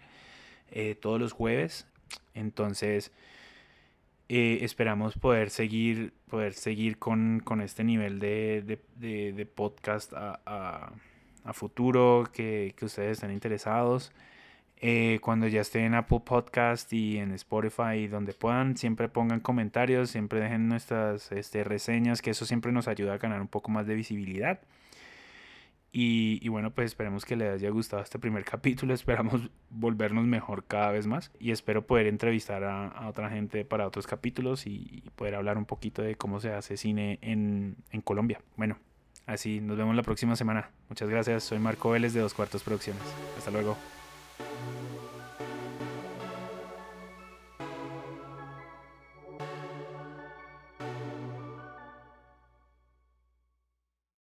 eh, 0.71 0.95
todos 0.95 1.19
los 1.19 1.31
jueves 1.31 1.87
entonces, 2.33 3.11
eh, 4.29 4.59
esperamos 4.61 5.17
poder 5.17 5.49
seguir, 5.49 6.13
poder 6.29 6.53
seguir 6.53 6.97
con, 6.99 7.41
este 7.63 7.83
nivel 7.83 8.19
de, 8.19 9.47
podcast 9.55 10.13
a, 10.15 10.91
futuro, 11.53 12.29
que, 12.33 12.75
ustedes 12.81 13.13
estén 13.13 13.31
interesados. 13.31 14.11
Eh, 14.81 15.19
cuando 15.21 15.47
ya 15.47 15.61
esté 15.61 15.85
en 15.85 15.95
Apple 15.95 16.21
Podcast 16.25 16.91
y 16.91 17.17
en 17.17 17.31
Spotify, 17.31 18.07
donde 18.07 18.33
puedan, 18.33 18.75
siempre 18.77 19.07
pongan 19.07 19.39
comentarios, 19.39 20.09
siempre 20.11 20.41
dejen 20.41 20.67
nuestras 20.67 21.31
este, 21.31 21.63
reseñas, 21.63 22.21
que 22.21 22.31
eso 22.31 22.45
siempre 22.45 22.71
nos 22.73 22.87
ayuda 22.89 23.13
a 23.13 23.17
ganar 23.17 23.41
un 23.41 23.47
poco 23.47 23.71
más 23.71 23.87
de 23.87 23.95
visibilidad. 23.95 24.59
Y, 25.97 26.49
bueno, 26.49 26.71
pues 26.71 26.87
esperemos 26.87 27.23
que 27.23 27.37
les 27.37 27.53
haya 27.53 27.69
gustado 27.69 28.03
este 28.03 28.19
primer 28.19 28.43
capítulo. 28.43 28.93
Esperamos 28.93 29.49
volvernos 29.69 30.25
mejor 30.25 30.65
cada 30.65 30.91
vez 30.91 31.07
más. 31.07 31.31
Y 31.39 31.51
espero 31.51 31.87
poder 31.87 32.07
entrevistar 32.07 32.65
a, 32.65 33.07
otra 33.07 33.29
gente 33.29 33.63
para 33.63 33.87
otros 33.87 34.05
capítulos 34.05 34.67
y, 34.67 35.05
poder 35.15 35.35
hablar 35.35 35.57
un 35.57 35.63
poquito 35.63 36.01
de 36.01 36.15
cómo 36.15 36.41
se 36.41 36.51
hace 36.51 36.75
cine 36.75 37.17
en, 37.21 37.77
en 37.91 38.01
Colombia. 38.01 38.41
Bueno, 38.57 38.77
así 39.25 39.61
nos 39.61 39.77
vemos 39.77 39.95
la 39.95 40.03
próxima 40.03 40.35
semana. 40.35 40.69
Muchas 40.89 41.09
gracias. 41.09 41.45
Soy 41.45 41.59
Marco 41.59 41.91
Vélez 41.91 42.13
de 42.13 42.19
Dos 42.19 42.33
Cuartos 42.33 42.61
Producciones. 42.61 43.01
Hasta 43.37 43.51
luego. 43.51 43.77